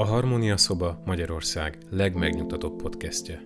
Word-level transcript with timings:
A 0.00 0.04
Harmónia 0.04 0.56
Szoba 0.56 1.02
Magyarország 1.04 1.78
legmegnyugtatóbb 1.90 2.82
podcastje. 2.82 3.42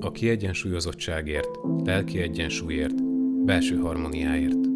A 0.00 0.10
kiegyensúlyozottságért, 0.10 1.48
lelki 1.84 2.18
egyensúlyért, 2.18 3.04
belső 3.44 3.76
harmóniáért. 3.76 4.66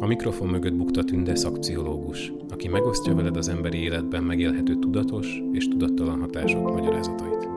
A 0.00 0.06
mikrofon 0.06 0.48
mögött 0.48 0.74
bukta 0.74 1.04
Tünde 1.04 1.34
szakpszichológus, 1.34 2.32
aki 2.48 2.68
megosztja 2.68 3.14
veled 3.14 3.36
az 3.36 3.48
emberi 3.48 3.78
életben 3.78 4.22
megélhető 4.22 4.78
tudatos 4.78 5.42
és 5.52 5.68
tudattalan 5.68 6.20
hatások 6.20 6.72
magyarázatait. 6.72 7.48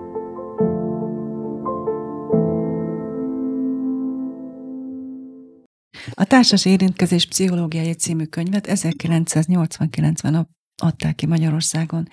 A 6.11 6.25
Társas 6.25 6.65
Érintkezés 6.65 7.25
Pszichológiai 7.27 7.93
című 7.93 8.25
könyvet 8.25 8.67
1989-ben 8.69 10.35
adták 10.81 11.15
ki 11.15 11.25
Magyarországon. 11.25 12.07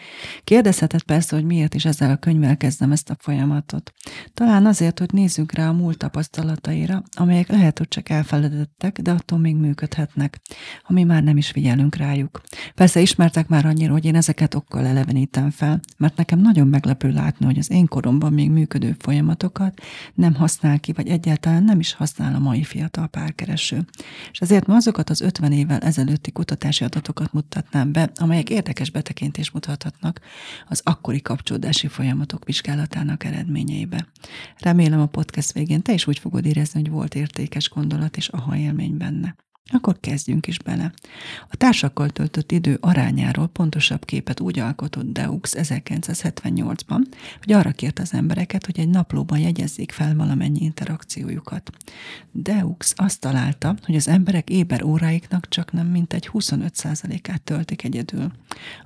Kérdezhetett 0.44 1.02
persze, 1.02 1.36
hogy 1.36 1.44
miért 1.44 1.74
is 1.74 1.84
ezzel 1.84 2.10
a 2.10 2.16
könyvvel 2.16 2.56
kezdem 2.56 2.92
ezt 2.92 3.10
a 3.10 3.16
folyamatot. 3.18 3.92
Talán 4.34 4.66
azért, 4.66 4.98
hogy 4.98 5.12
nézzünk 5.12 5.52
rá 5.52 5.68
a 5.68 5.72
múlt 5.72 5.98
tapasztalataira, 5.98 7.02
amelyek 7.12 7.48
lehet, 7.48 7.78
hogy 7.78 7.88
csak 7.88 8.08
elfeledettek, 8.08 9.00
de 9.00 9.10
attól 9.10 9.38
még 9.38 9.56
működhetnek, 9.56 10.40
ami 10.82 11.04
már 11.04 11.22
nem 11.22 11.36
is 11.36 11.50
figyelünk 11.50 11.96
rájuk. 11.96 12.40
Persze 12.74 13.00
ismertek 13.00 13.48
már 13.48 13.66
annyira, 13.66 13.92
hogy 13.92 14.04
én 14.04 14.16
ezeket 14.16 14.54
okkal 14.54 14.86
elevenítem 14.86 15.50
fel, 15.50 15.80
mert 15.96 16.16
nekem 16.16 16.38
nagyon 16.38 16.68
meglepő 16.68 17.10
látni, 17.10 17.44
hogy 17.44 17.58
az 17.58 17.70
én 17.70 17.86
koromban 17.86 18.32
még 18.32 18.50
működő 18.50 18.96
folyamatokat 18.98 19.80
nem 20.14 20.34
használ 20.34 20.80
ki, 20.80 20.92
vagy 20.92 21.08
egyáltalán 21.08 21.64
nem 21.64 21.80
is 21.80 21.92
használ 21.92 22.34
a 22.34 22.38
mai 22.38 22.62
fiatal 22.62 23.06
párkereső. 23.06 23.84
És 24.32 24.38
ezért 24.40 24.66
ma 24.66 24.74
azokat 24.74 25.10
az 25.10 25.20
50 25.20 25.52
évvel 25.52 25.78
ezelőtti 25.78 26.32
kutatási 26.32 26.84
adatokat 26.84 27.32
mutatnám 27.32 27.92
be, 27.92 28.10
amelyek 28.14 28.50
érdekes 28.54 28.90
betekintést 28.90 29.52
mutathatnak 29.52 30.20
az 30.68 30.80
akkori 30.84 31.22
kapcsolódási 31.22 31.86
folyamatok 31.86 32.44
vizsgálatának 32.44 33.24
eredményeibe. 33.24 34.06
Remélem 34.58 35.00
a 35.00 35.06
podcast 35.06 35.52
végén 35.52 35.82
te 35.82 35.92
is 35.92 36.06
úgy 36.06 36.18
fogod 36.18 36.46
érezni, 36.46 36.80
hogy 36.80 36.90
volt 36.90 37.14
értékes 37.14 37.68
gondolat 37.68 38.16
és 38.16 38.28
aha 38.28 38.56
élmény 38.56 38.96
benne. 38.96 39.36
Akkor 39.72 40.00
kezdjünk 40.00 40.46
is 40.46 40.58
bele. 40.58 40.92
A 41.48 41.56
társakkal 41.56 42.10
töltött 42.10 42.52
idő 42.52 42.78
arányáról 42.80 43.48
pontosabb 43.48 44.04
képet 44.04 44.40
úgy 44.40 44.58
alkotott 44.58 45.12
Deux 45.12 45.52
1978-ban, 45.52 47.00
hogy 47.38 47.52
arra 47.52 47.70
kért 47.70 47.98
az 47.98 48.12
embereket, 48.12 48.66
hogy 48.66 48.78
egy 48.78 48.88
naplóban 48.88 49.38
jegyezzék 49.38 49.92
fel 49.92 50.14
valamennyi 50.16 50.64
interakciójukat. 50.64 51.70
Deux 52.32 52.92
azt 52.94 53.20
találta, 53.20 53.74
hogy 53.84 53.96
az 53.96 54.08
emberek 54.08 54.50
éber 54.50 54.82
óráiknak 54.82 55.48
csak 55.48 55.72
nem 55.72 55.86
mintegy 55.86 56.28
25%-át 56.32 57.42
töltik 57.42 57.84
egyedül. 57.84 58.32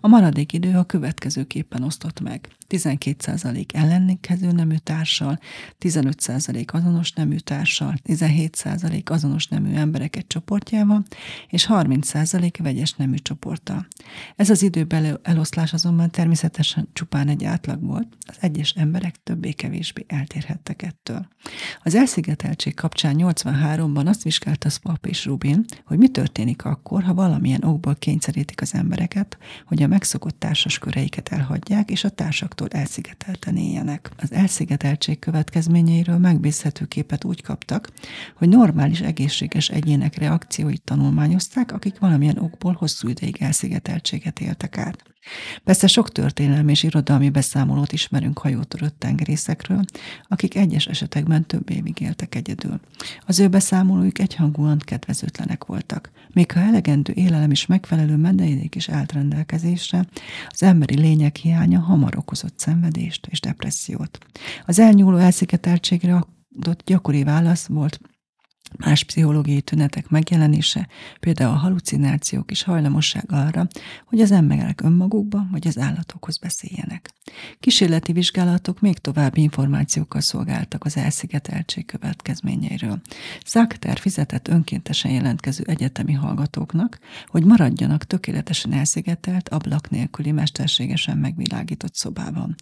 A 0.00 0.08
maradék 0.08 0.52
idő 0.52 0.76
a 0.76 0.84
következőképpen 0.84 1.82
osztott 1.82 2.20
meg. 2.20 2.48
12% 2.68 3.74
ellenkező 3.74 4.52
nemű 4.52 4.76
társal, 4.76 5.38
15% 5.80 6.72
azonos 6.72 7.12
nemű 7.12 7.36
társal, 7.36 7.94
17% 8.04 9.10
azonos 9.10 9.46
nemű 9.46 9.74
emberek 9.74 10.16
egy 10.16 10.26
csoportjával, 10.26 11.02
és 11.48 11.66
30% 11.70 12.58
vegyes 12.62 12.92
nemű 12.92 13.16
csoporttal. 13.16 13.86
Ez 14.36 14.50
az 14.50 14.62
időbeli 14.62 15.10
eloszlás 15.22 15.72
azonban 15.72 16.10
természetesen 16.10 16.88
csupán 16.92 17.28
egy 17.28 17.44
átlag 17.44 17.82
volt, 17.82 18.16
az 18.26 18.36
egyes 18.40 18.70
emberek 18.70 19.22
többé-kevésbé 19.22 20.04
eltérhettek 20.08 20.82
ettől. 20.82 21.28
Az 21.82 21.94
elszigeteltség 21.94 22.74
kapcsán 22.74 23.14
83-ban 23.18 24.06
azt 24.06 24.22
vizsgálta 24.22 24.68
Spap 24.68 25.06
és 25.06 25.24
Rubin, 25.24 25.64
hogy 25.84 25.98
mi 25.98 26.08
történik 26.08 26.64
akkor, 26.64 27.02
ha 27.02 27.14
valamilyen 27.14 27.64
okból 27.64 27.96
kényszerítik 27.96 28.60
az 28.60 28.74
embereket, 28.74 29.38
hogy 29.66 29.82
a 29.82 29.86
megszokott 29.86 30.38
társas 30.38 30.78
köreiket 30.78 31.28
elhagyják, 31.28 31.90
és 31.90 32.04
a 32.04 32.08
társak 32.08 32.54
másoktól 32.58 32.80
elszigetelten 32.80 33.56
éljenek. 33.56 34.10
Az 34.16 34.32
elszigeteltség 34.32 35.18
következményeiről 35.18 36.18
megbízhető 36.18 36.84
képet 36.84 37.24
úgy 37.24 37.42
kaptak, 37.42 37.88
hogy 38.36 38.48
normális, 38.48 39.00
egészséges 39.00 39.68
egyének 39.68 40.16
reakcióit 40.16 40.82
tanulmányozták, 40.82 41.72
akik 41.72 41.98
valamilyen 41.98 42.38
okból 42.38 42.72
hosszú 42.72 43.08
ideig 43.08 43.36
elszigeteltséget 43.40 44.40
éltek 44.40 44.78
át. 44.78 45.02
Persze 45.64 45.86
sok 45.86 46.12
történelmi 46.12 46.70
és 46.70 46.82
irodalmi 46.82 47.30
beszámolót 47.30 47.92
ismerünk 47.92 48.38
hajótörött 48.38 48.98
tengerészekről, 48.98 49.84
akik 50.22 50.56
egyes 50.56 50.86
esetekben 50.86 51.46
több 51.46 51.70
évig 51.70 52.00
éltek 52.00 52.34
egyedül. 52.34 52.80
Az 53.26 53.38
ő 53.38 53.48
beszámolóik 53.48 54.18
egyhangúan 54.18 54.78
kedvezőtlenek 54.78 55.64
voltak. 55.64 56.10
Még 56.32 56.52
ha 56.52 56.60
elegendő 56.60 57.12
élelem 57.12 57.50
és 57.50 57.66
megfelelő 57.66 58.16
menedék 58.16 58.74
is 58.74 58.88
állt 58.88 59.12
rendelkezésre, 59.12 60.06
az 60.48 60.62
emberi 60.62 60.98
lények 60.98 61.36
hiánya 61.36 61.80
hamar 61.80 62.16
okozott 62.16 62.58
szenvedést 62.58 63.26
és 63.26 63.40
depressziót. 63.40 64.18
Az 64.66 64.78
elnyúló 64.78 65.16
elszigeteltségre 65.16 66.24
adott 66.58 66.82
gyakori 66.84 67.24
válasz 67.24 67.66
volt 67.66 68.00
Más 68.76 69.04
pszichológiai 69.04 69.60
tünetek 69.60 70.08
megjelenése, 70.08 70.88
például 71.20 71.52
a 71.52 71.58
halucinációk 71.58 72.50
és 72.50 72.62
hajlamosság 72.62 73.24
arra, 73.28 73.66
hogy 74.04 74.20
az 74.20 74.30
emberek 74.30 74.80
önmagukban 74.80 75.48
vagy 75.50 75.66
az 75.66 75.78
állatokhoz 75.78 76.38
beszéljenek. 76.38 77.10
Kísérleti 77.60 78.12
vizsgálatok 78.12 78.80
még 78.80 78.98
további 78.98 79.40
információkkal 79.40 80.20
szolgáltak 80.20 80.84
az 80.84 80.96
elszigeteltség 80.96 81.86
következményeiről. 81.86 83.00
Szakter 83.44 83.98
fizetett 83.98 84.48
önkéntesen 84.48 85.10
jelentkező 85.10 85.64
egyetemi 85.66 86.12
hallgatóknak, 86.12 86.98
hogy 87.26 87.44
maradjanak 87.44 88.04
tökéletesen 88.04 88.72
elszigetelt, 88.72 89.48
ablak 89.48 89.90
nélküli 89.90 90.32
mesterségesen 90.32 91.18
megvilágított 91.18 91.94
szobában. 91.94 92.54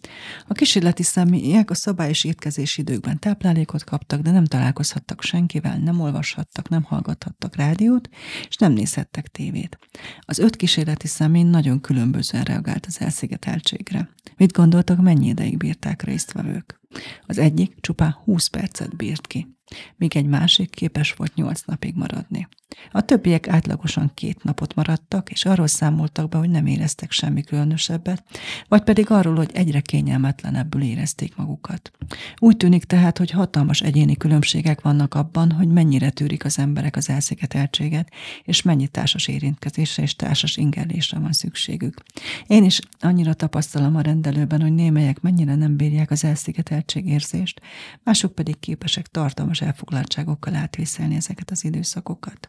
A 0.47 0.53
kísérleti 0.53 1.03
személyek 1.03 1.69
a 1.69 1.75
szabályos 1.75 2.23
étkezési 2.23 2.81
időkben 2.81 3.19
táplálékot 3.19 3.83
kaptak, 3.83 4.21
de 4.21 4.31
nem 4.31 4.45
találkozhattak 4.45 5.21
senkivel, 5.21 5.77
nem 5.87 5.99
olvashattak, 5.99 6.69
nem 6.69 6.83
hallgathattak 6.83 7.55
rádiót, 7.55 8.09
és 8.47 8.55
nem 8.55 8.71
nézhettek 8.71 9.27
tévét. 9.27 9.77
Az 10.19 10.39
öt 10.39 10.55
kísérleti 10.55 11.07
személy 11.07 11.43
nagyon 11.43 11.81
különbözően 11.81 12.43
reagált 12.43 12.85
az 12.85 13.01
elszigeteltségre. 13.01 14.09
Mit 14.37 14.51
gondoltak, 14.51 15.01
mennyi 15.01 15.27
ideig 15.27 15.57
bírták 15.57 16.03
résztvevők? 16.03 16.79
Az 17.21 17.37
egyik 17.37 17.75
csupán 17.79 18.11
20 18.11 18.47
percet 18.47 18.95
bírt 18.95 19.27
ki 19.27 19.56
míg 19.95 20.15
egy 20.15 20.25
másik 20.25 20.69
képes 20.69 21.13
volt 21.13 21.35
nyolc 21.35 21.61
napig 21.65 21.95
maradni. 21.95 22.47
A 22.91 23.01
többiek 23.01 23.47
átlagosan 23.47 24.11
két 24.13 24.43
napot 24.43 24.75
maradtak, 24.75 25.29
és 25.29 25.45
arról 25.45 25.67
számoltak 25.67 26.29
be, 26.29 26.37
hogy 26.37 26.49
nem 26.49 26.65
éreztek 26.65 27.11
semmi 27.11 27.43
különösebbet, 27.43 28.23
vagy 28.67 28.83
pedig 28.83 29.11
arról, 29.11 29.35
hogy 29.35 29.49
egyre 29.53 29.79
kényelmetlenebbül 29.79 30.81
érezték 30.81 31.35
magukat. 31.35 31.91
Úgy 32.37 32.57
tűnik 32.57 32.83
tehát, 32.83 33.17
hogy 33.17 33.31
hatalmas 33.31 33.81
egyéni 33.81 34.17
különbségek 34.17 34.81
vannak 34.81 35.13
abban, 35.13 35.51
hogy 35.51 35.67
mennyire 35.67 36.09
tűrik 36.09 36.45
az 36.45 36.59
emberek 36.59 36.95
az 36.95 37.09
elszigeteltséget, 37.09 38.11
és 38.43 38.61
mennyi 38.61 38.87
társas 38.87 39.27
érintkezésre 39.27 40.03
és 40.03 40.15
társas 40.15 40.57
ingerlésre 40.57 41.19
van 41.19 41.33
szükségük. 41.33 42.03
Én 42.47 42.63
is 42.63 42.79
annyira 42.99 43.33
tapasztalom 43.33 43.95
a 43.95 44.01
rendelőben, 44.01 44.61
hogy 44.61 44.73
némelyek 44.73 45.21
mennyire 45.21 45.55
nem 45.55 45.77
bírják 45.77 46.11
az 46.11 46.23
elszigeteltség 46.23 47.07
érzést, 47.07 47.61
mások 48.03 48.35
pedig 48.35 48.59
képesek 48.59 49.07
tartalmas 49.07 49.56
hatalmas 49.57 49.61
elfoglaltságokkal 49.61 50.55
átvészelni 50.55 51.15
ezeket 51.15 51.51
az 51.51 51.63
időszakokat. 51.63 52.47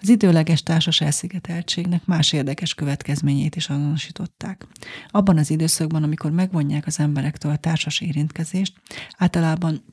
Az 0.00 0.08
időleges 0.08 0.62
társas 0.62 1.00
elszigeteltségnek 1.00 2.06
más 2.06 2.32
érdekes 2.32 2.74
következményét 2.74 3.56
is 3.56 3.68
azonosították. 3.68 4.66
Abban 5.08 5.38
az 5.38 5.50
időszakban, 5.50 6.02
amikor 6.02 6.30
megvonják 6.30 6.86
az 6.86 6.98
emberektől 6.98 7.52
a 7.52 7.56
társas 7.56 8.00
érintkezést, 8.00 8.72
általában 9.16 9.84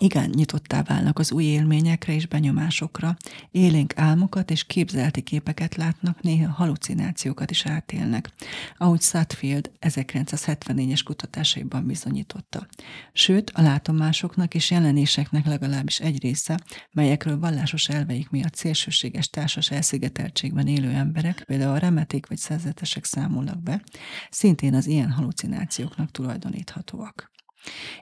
igen 0.00 0.30
nyitottá 0.34 0.82
válnak 0.82 1.18
az 1.18 1.32
új 1.32 1.44
élményekre 1.44 2.14
és 2.14 2.26
benyomásokra, 2.26 3.16
élénk 3.50 3.98
álmokat 3.98 4.50
és 4.50 4.64
képzelti 4.64 5.20
képeket 5.20 5.74
látnak, 5.74 6.22
néha 6.22 6.52
halucinációkat 6.52 7.50
is 7.50 7.66
átélnek, 7.66 8.30
ahogy 8.76 9.00
Sutfield 9.00 9.70
1974-es 9.80 11.00
kutatásaiban 11.04 11.86
bizonyította. 11.86 12.66
Sőt, 13.12 13.50
a 13.50 13.62
látomásoknak 13.62 14.54
és 14.54 14.70
jelenéseknek 14.70 15.46
legalábbis 15.46 16.00
egy 16.00 16.22
része, 16.22 16.60
melyekről 16.92 17.38
vallásos 17.38 17.88
elveik 17.88 18.30
miatt 18.30 18.54
szélsőséges 18.54 19.30
társas 19.30 19.70
elszigeteltségben 19.70 20.66
élő 20.66 20.90
emberek, 20.90 21.42
például 21.44 21.74
a 21.74 21.78
remeték 21.78 22.26
vagy 22.26 22.38
szerzetesek 22.38 23.04
számolnak 23.04 23.62
be, 23.62 23.82
szintén 24.30 24.74
az 24.74 24.86
ilyen 24.86 25.10
halucinációknak 25.10 26.10
tulajdoníthatóak. 26.10 27.34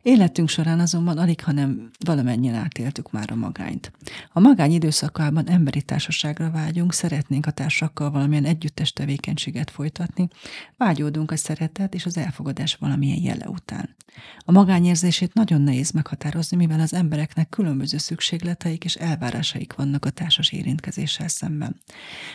Életünk 0.02 0.48
során 0.48 0.80
azonban 0.80 1.18
alig, 1.18 1.42
hanem 1.42 1.90
valamennyien 2.04 2.54
átéltük 2.54 3.12
már 3.12 3.30
a 3.30 3.34
magányt. 3.34 3.92
A 4.32 4.40
magány 4.40 4.72
időszakában 4.72 5.48
emberi 5.48 5.82
társaságra 5.82 6.50
vágyunk, 6.50 6.92
szeretnénk 6.92 7.46
a 7.46 7.50
társakkal 7.50 8.10
valamilyen 8.10 8.44
együttes 8.44 8.92
tevékenységet 8.92 9.70
folytatni, 9.70 10.28
vágyódunk 10.76 11.30
a 11.30 11.36
szeretet 11.36 11.94
és 11.94 12.06
az 12.06 12.16
elfogadás 12.16 12.74
valamilyen 12.74 13.22
jele 13.22 13.48
után. 13.48 13.94
A 14.38 14.52
magányérzését 14.52 15.34
nagyon 15.34 15.60
nehéz 15.60 15.90
meghatározni, 15.90 16.56
mivel 16.56 16.80
az 16.80 16.94
embereknek 16.94 17.48
különböző 17.48 17.96
szükségleteik 17.96 18.84
és 18.84 18.94
elvárásaik 18.94 19.72
vannak 19.72 20.04
a 20.04 20.10
társas 20.10 20.52
érintkezéssel 20.52 21.28
szemben. 21.28 21.80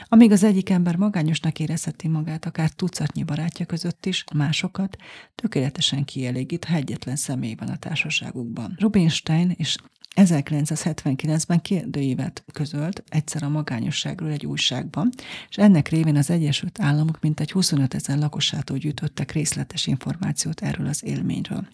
Amíg 0.05 0.31
az 0.31 0.43
egyik 0.43 0.69
ember 0.69 0.95
magányosnak 0.95 1.59
érezheti 1.59 2.07
magát, 2.07 2.45
akár 2.45 2.69
tucatnyi 2.69 3.23
barátja 3.23 3.65
között 3.65 4.05
is, 4.05 4.23
másokat 4.33 4.97
tökéletesen 5.35 6.05
kielégít, 6.05 6.65
ha 6.65 6.75
egyetlen 6.75 7.15
személy 7.19 7.55
van 7.55 7.67
a 7.67 7.77
társaságukban. 7.77 8.75
Rubinstein 8.79 9.53
és 9.57 9.77
1979-ben 10.15 11.61
kérdőívet 11.61 12.43
közölt 12.51 13.03
egyszer 13.09 13.43
a 13.43 13.49
magányosságról 13.49 14.29
egy 14.29 14.45
újságban, 14.45 15.09
és 15.49 15.55
ennek 15.57 15.87
révén 15.87 16.15
az 16.15 16.29
Egyesült 16.29 16.79
Államok 16.81 17.17
mintegy 17.21 17.51
25 17.51 17.93
ezer 17.93 18.17
lakosától 18.17 18.77
gyűjtöttek 18.77 19.31
részletes 19.31 19.87
információt 19.87 20.61
erről 20.61 20.87
az 20.87 21.03
élményről. 21.03 21.67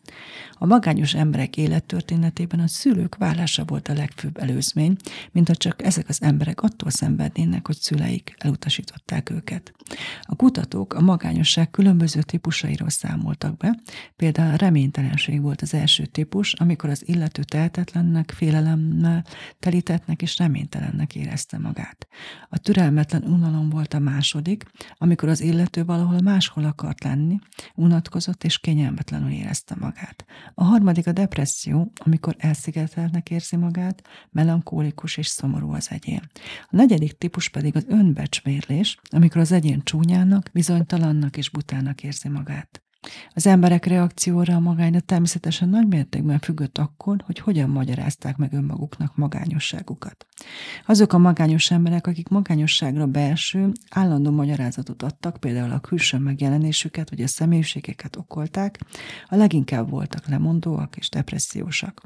A 0.52 0.66
magányos 0.66 1.14
emberek 1.14 1.58
élettörténetében 1.58 2.60
a 2.60 2.68
szülők 2.68 3.16
vállása 3.16 3.66
volt 3.66 3.88
a 3.88 3.94
legfőbb 3.94 4.38
előzmény, 4.38 4.96
mint 5.32 5.48
ha 5.48 5.56
csak 5.56 5.84
ezek 5.84 6.10
az 6.10 6.22
emberek 6.22 6.62
attól 6.62 6.90
szenvednének, 6.90 7.68
hogy 7.68 7.78
szüleik 7.78 8.36
elutasították 8.38 9.30
őket. 9.30 9.74
A 10.22 10.36
kutatók 10.36 10.94
a 10.94 11.02
magányosság 11.02 11.72
különböző 11.72 12.22
típusairól 12.22 12.90
számoltak 12.90 13.58
be, 13.58 13.80
például 14.16 14.54
a 14.54 14.56
reménytelenség 14.56 15.42
volt 15.42 15.62
az 15.62 15.74
első 15.74 16.06
típus, 16.06 16.54
amikor 16.54 16.90
az 16.90 17.08
illető 17.08 17.44
tehetetlennek, 17.44 18.25
félelemmel 18.32 19.26
telítettnek 19.60 20.22
és 20.22 20.38
reménytelennek 20.38 21.16
érezte 21.16 21.58
magát. 21.58 22.08
A 22.50 22.58
türelmetlen 22.58 23.24
unalom 23.24 23.70
volt 23.70 23.94
a 23.94 24.00
második, 24.00 24.64
amikor 24.98 25.30
az 25.30 25.42
illető 25.42 25.86
valahol 25.86 26.20
máshol 26.24 26.64
akart 26.64 27.04
lenni, 27.04 27.40
unatkozott 27.76 28.44
és 28.44 28.60
kényelmetlenül 28.60 29.32
érezte 29.32 29.76
magát. 29.80 30.26
A 30.54 30.64
harmadik 30.64 31.08
a 31.08 31.12
depresszió, 31.12 31.92
amikor 31.96 32.36
elszigetelnek 32.38 33.30
érzi 33.30 33.56
magát, 33.56 34.08
melankólikus 34.32 35.18
és 35.18 35.28
szomorú 35.28 35.72
az 35.72 35.88
egyén. 35.92 36.30
A 36.70 36.76
negyedik 36.76 37.18
típus 37.18 37.50
pedig 37.50 37.76
az 37.76 37.86
önbecsmérlés, 37.88 38.98
amikor 39.10 39.42
az 39.42 39.52
egyén 39.52 39.84
csúnyának, 39.84 40.50
bizonytalannak 40.54 41.38
és 41.38 41.50
butának 41.50 42.04
érzi 42.04 42.30
magát. 42.30 42.85
Az 43.34 43.48
emberek 43.48 43.86
reakcióra 43.86 44.56
a 44.56 44.60
magányra 44.60 45.00
természetesen 45.00 45.70
nagy 45.70 45.88
mértékben 45.88 46.40
függött 46.40 46.78
akkor, 46.78 47.24
hogy 47.26 47.40
hogyan 47.40 47.70
magyarázták 47.70 48.38
meg 48.38 48.54
önmaguknak 48.54 49.16
magányosságukat. 49.16 50.26
Azok 50.86 51.14
a 51.14 51.18
magányos 51.18 51.72
emberek, 51.72 52.08
akik 52.08 52.28
magányosságra 52.28 53.06
belső, 53.06 53.72
állandó 53.90 54.32
magyarázatot 54.32 55.04
adtak, 55.04 55.38
például 55.38 55.72
a 55.72 55.80
külső 55.80 56.18
megjelenésüket 56.18 57.10
vagy 57.10 57.22
a 57.22 57.28
személyiségeket 57.28 58.16
okolták, 58.16 58.80
a 59.26 59.36
leginkább 59.36 59.90
voltak 59.90 60.28
lemondóak 60.28 60.96
és 60.98 61.10
depressziósak. 61.10 62.02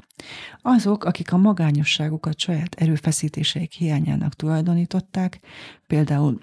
Azok, 0.62 1.04
akik 1.04 1.32
a 1.32 1.36
magányosságukat 1.36 2.38
saját 2.38 2.74
erőfeszítéseik 2.74 3.72
hiányának 3.72 4.34
tulajdonították, 4.34 5.40
például 5.86 6.40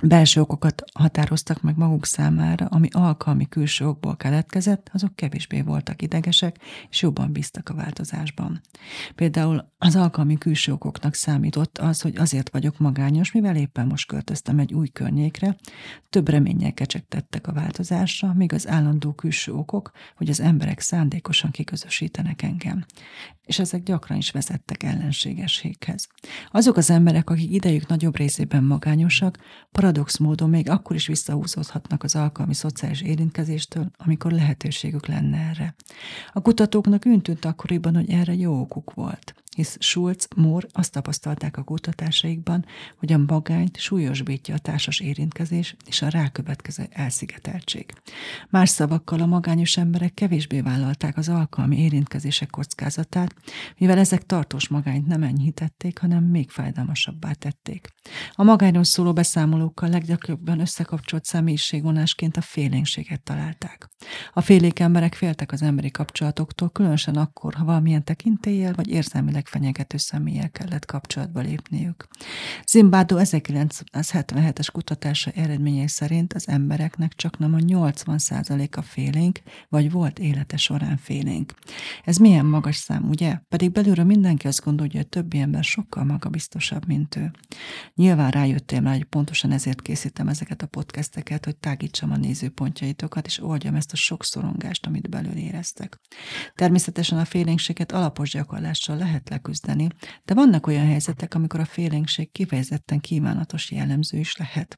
belső 0.00 0.40
okokat 0.40 0.82
határoztak 0.94 1.62
meg 1.62 1.76
maguk 1.76 2.06
számára, 2.06 2.66
ami 2.66 2.88
alkalmi 2.90 3.48
külső 3.48 3.86
okból 3.86 4.16
keletkezett, 4.16 4.90
azok 4.92 5.16
kevésbé 5.16 5.60
voltak 5.60 6.02
idegesek, 6.02 6.56
és 6.90 7.02
jobban 7.02 7.32
bíztak 7.32 7.68
a 7.68 7.74
változásban. 7.74 8.60
Például 9.14 9.72
az 9.78 9.96
alkalmi 9.96 10.38
külső 10.38 10.72
okoknak 10.72 11.14
számított 11.14 11.78
az, 11.78 12.00
hogy 12.00 12.16
azért 12.16 12.50
vagyok 12.50 12.78
magányos, 12.78 13.32
mivel 13.32 13.56
éppen 13.56 13.86
most 13.86 14.08
költöztem 14.08 14.58
egy 14.58 14.74
új 14.74 14.88
környékre, 14.88 15.56
több 16.10 16.28
reménnyel 16.28 16.72
kecsegtettek 16.72 17.46
a 17.46 17.52
változásra, 17.52 18.32
míg 18.34 18.52
az 18.52 18.68
állandó 18.68 19.12
külső 19.12 19.52
okok, 19.52 19.90
hogy 20.16 20.28
az 20.28 20.40
emberek 20.40 20.80
szándékosan 20.80 21.50
kiközösítenek 21.50 22.42
engem. 22.42 22.84
És 23.42 23.58
ezek 23.58 23.82
gyakran 23.82 24.18
is 24.18 24.30
vezettek 24.30 24.82
ellenségességhez. 24.82 26.08
Azok 26.50 26.76
az 26.76 26.90
emberek, 26.90 27.30
akik 27.30 27.50
idejük 27.50 27.86
nagyobb 27.86 28.16
részében 28.16 28.64
magányosak, 28.64 29.38
paradox 29.82 30.16
módon 30.18 30.50
még 30.50 30.68
akkor 30.68 30.96
is 30.96 31.06
visszahúzódhatnak 31.06 32.02
az 32.02 32.16
alkalmi 32.16 32.54
szociális 32.54 33.02
érintkezéstől, 33.02 33.90
amikor 33.96 34.32
lehetőségük 34.32 35.06
lenne 35.06 35.36
erre. 35.36 35.74
A 36.32 36.40
kutatóknak 36.40 37.04
üntült 37.04 37.44
akkoriban, 37.44 37.94
hogy 37.94 38.10
erre 38.10 38.34
jó 38.34 38.60
okuk 38.60 38.94
volt 38.94 39.34
hisz 39.56 39.76
Schulz, 39.80 40.28
Moore 40.36 40.66
azt 40.72 40.92
tapasztalták 40.92 41.56
a 41.56 41.62
kutatásaikban, 41.62 42.64
hogy 42.98 43.12
a 43.12 43.18
magányt 43.18 43.78
súlyosbítja 43.78 44.54
a 44.54 44.58
társas 44.58 45.00
érintkezés 45.00 45.76
és 45.86 46.02
a 46.02 46.08
rákövetkező 46.08 46.86
elszigeteltség. 46.90 47.92
Más 48.50 48.68
szavakkal 48.68 49.20
a 49.20 49.26
magányos 49.26 49.76
emberek 49.76 50.14
kevésbé 50.14 50.60
vállalták 50.60 51.16
az 51.16 51.28
alkalmi 51.28 51.78
érintkezések 51.78 52.50
kockázatát, 52.50 53.34
mivel 53.78 53.98
ezek 53.98 54.22
tartós 54.22 54.68
magányt 54.68 55.06
nem 55.06 55.22
enyhítették, 55.22 55.98
hanem 55.98 56.24
még 56.24 56.50
fájdalmasabbá 56.50 57.32
tették. 57.32 57.88
A 58.32 58.42
magányról 58.42 58.84
szóló 58.84 59.12
beszámolókkal 59.12 59.88
leggyakrabban 59.88 60.60
összekapcsolt 60.60 61.24
személyiségvonásként 61.24 62.36
a 62.36 62.40
félénkséget 62.40 63.22
találták. 63.22 63.88
A 64.32 64.40
félék 64.40 64.78
emberek 64.78 65.14
féltek 65.14 65.52
az 65.52 65.62
emberi 65.62 65.90
kapcsolatoktól, 65.90 66.70
különösen 66.70 67.16
akkor, 67.16 67.54
ha 67.54 67.64
valamilyen 67.64 68.04
tekintéllyel 68.04 68.72
vagy 68.72 68.88
érzelmileg 68.88 69.41
fenyegető 69.46 69.96
személlyel 69.96 70.50
kellett 70.50 70.84
kapcsolatba 70.84 71.40
lépniük. 71.40 72.08
Zimbádó 72.66 73.16
1977-es 73.20 74.68
kutatása 74.72 75.30
eredményei 75.30 75.88
szerint 75.88 76.32
az 76.32 76.48
embereknek 76.48 77.12
csak 77.14 77.38
nem 77.38 77.54
a 77.54 77.58
80%-a 77.58 78.82
félénk, 78.82 79.40
vagy 79.68 79.90
volt 79.90 80.18
élete 80.18 80.56
során 80.56 80.96
félénk. 80.96 81.54
Ez 82.04 82.16
milyen 82.16 82.46
magas 82.46 82.76
szám, 82.76 83.08
ugye? 83.08 83.38
Pedig 83.48 83.72
belülről 83.72 84.04
mindenki 84.04 84.46
azt 84.46 84.64
gondolja, 84.64 84.92
hogy 84.92 85.00
a 85.00 85.08
többi 85.08 85.38
ember 85.38 85.64
sokkal 85.64 86.04
magabiztosabb, 86.04 86.86
mint 86.86 87.16
ő. 87.16 87.30
Nyilván 87.94 88.30
rájöttem 88.30 88.84
rá, 88.84 88.92
hogy 88.92 89.04
pontosan 89.04 89.52
ezért 89.52 89.82
készítem 89.82 90.28
ezeket 90.28 90.62
a 90.62 90.66
podcasteket, 90.66 91.44
hogy 91.44 91.56
tágítsam 91.56 92.10
a 92.10 92.16
nézőpontjaitokat, 92.16 93.26
és 93.26 93.42
oldjam 93.42 93.74
ezt 93.74 93.92
a 93.92 93.96
sok 93.96 94.24
szorongást, 94.24 94.86
amit 94.86 95.10
belül 95.10 95.32
éreztek. 95.32 96.00
Természetesen 96.54 97.18
a 97.18 97.24
félénkséget 97.24 97.92
alapos 97.92 98.30
gyakorlással 98.30 98.96
lehet 98.96 99.28
leküzdeni, 99.32 99.88
de 100.24 100.34
vannak 100.34 100.66
olyan 100.66 100.86
helyzetek, 100.86 101.34
amikor 101.34 101.60
a 101.60 101.64
félénkség 101.64 102.32
kifejezetten 102.32 103.00
kívánatos 103.00 103.70
jellemző 103.70 104.18
is 104.18 104.36
lehet. 104.36 104.76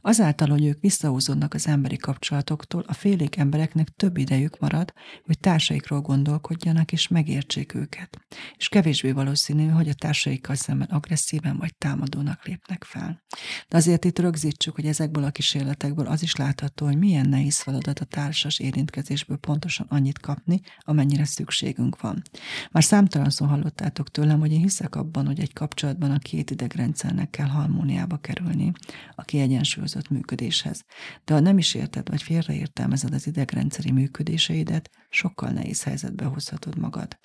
Azáltal, 0.00 0.48
hogy 0.48 0.64
ők 0.64 0.80
visszahúzódnak 0.80 1.54
az 1.54 1.66
emberi 1.66 1.96
kapcsolatoktól, 1.96 2.84
a 2.86 2.92
félék 2.92 3.36
embereknek 3.36 3.88
több 3.88 4.16
idejük 4.16 4.58
marad, 4.58 4.92
hogy 5.24 5.38
társaikról 5.38 6.00
gondolkodjanak 6.00 6.92
és 6.92 7.08
megértsék 7.08 7.74
őket. 7.74 8.18
És 8.56 8.68
kevésbé 8.68 9.10
valószínű, 9.12 9.68
hogy 9.68 9.88
a 9.88 9.94
társaikkal 9.94 10.54
szemben 10.54 10.88
agresszíven 10.88 11.56
vagy 11.56 11.76
támadónak 11.76 12.44
lépnek 12.44 12.84
fel. 12.84 13.22
De 13.68 13.76
azért 13.76 14.04
itt 14.04 14.18
rögzítsük, 14.18 14.74
hogy 14.74 14.86
ezekből 14.86 15.24
a 15.24 15.30
kísérletekből 15.30 16.06
az 16.06 16.22
is 16.22 16.36
látható, 16.36 16.86
hogy 16.86 16.98
milyen 16.98 17.28
nehéz 17.28 17.60
feladat 17.60 17.98
a 17.98 18.04
társas 18.04 18.58
érintkezésből 18.58 19.36
pontosan 19.36 19.86
annyit 19.88 20.18
kapni, 20.18 20.60
amennyire 20.78 21.24
szükségünk 21.24 22.00
van. 22.00 22.22
Már 22.70 22.84
számtalanszor 22.84 23.48
hallották 23.48 23.89
hallottátok 23.90 24.10
tőlem, 24.10 24.40
hogy 24.40 24.52
én 24.52 24.60
hiszek 24.60 24.94
abban, 24.94 25.26
hogy 25.26 25.40
egy 25.40 25.52
kapcsolatban 25.52 26.10
a 26.10 26.18
két 26.18 26.50
idegrendszernek 26.50 27.30
kell 27.30 27.46
harmóniába 27.46 28.16
kerülni 28.16 28.72
a 29.14 29.22
kiegyensúlyozott 29.22 30.08
működéshez. 30.08 30.84
De 31.24 31.34
ha 31.34 31.40
nem 31.40 31.58
is 31.58 31.74
érted, 31.74 32.08
vagy 32.08 32.22
félreértelmezed 32.22 33.14
az 33.14 33.26
idegrendszeri 33.26 33.90
működéseidet, 33.90 34.90
sokkal 35.08 35.50
nehéz 35.50 35.82
helyzetbe 35.82 36.24
hozhatod 36.24 36.78
magad. 36.78 37.18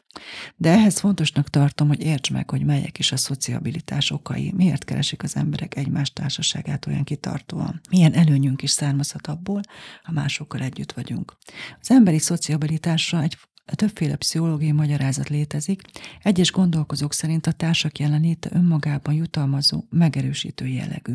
De 0.55 0.69
ehhez 0.69 1.00
fontosnak 1.00 1.50
tartom, 1.50 1.88
hogy 1.88 2.01
értsd 2.01 2.31
meg, 2.31 2.50
hogy 2.50 2.65
melyek 2.65 3.00
is 3.00 3.12
a 3.12 3.17
szociabilitás 3.17 4.12
okai, 4.12 4.51
miért 4.55 4.84
keresik 4.84 5.24
az 5.24 5.36
emberek 5.36 5.75
egymás 5.75 6.13
társaságát 6.13 6.86
olyan 6.86 7.03
kitartóan. 7.03 7.81
Milyen 7.89 8.13
előnyünk 8.13 8.62
is 8.62 8.72
származhat 8.72 9.27
abból, 9.27 9.62
ha 10.03 10.12
másokkal 10.12 10.62
együtt 10.62 10.91
vagyunk. 10.91 11.38
Az 11.81 11.91
emberi 11.91 12.19
szociabilitásra 12.19 13.22
egy 13.22 13.38
Többféle 13.65 14.15
pszichológiai 14.15 14.72
magyarázat 14.72 15.29
létezik. 15.29 15.81
Egyes 16.22 16.51
gondolkozók 16.51 17.13
szerint 17.13 17.48
a 17.48 17.51
társak 17.51 18.00
jelenléte 18.00 18.50
önmagában 18.53 19.13
jutalmazó, 19.13 19.84
megerősítő 19.89 20.67
jellegű. 20.67 21.13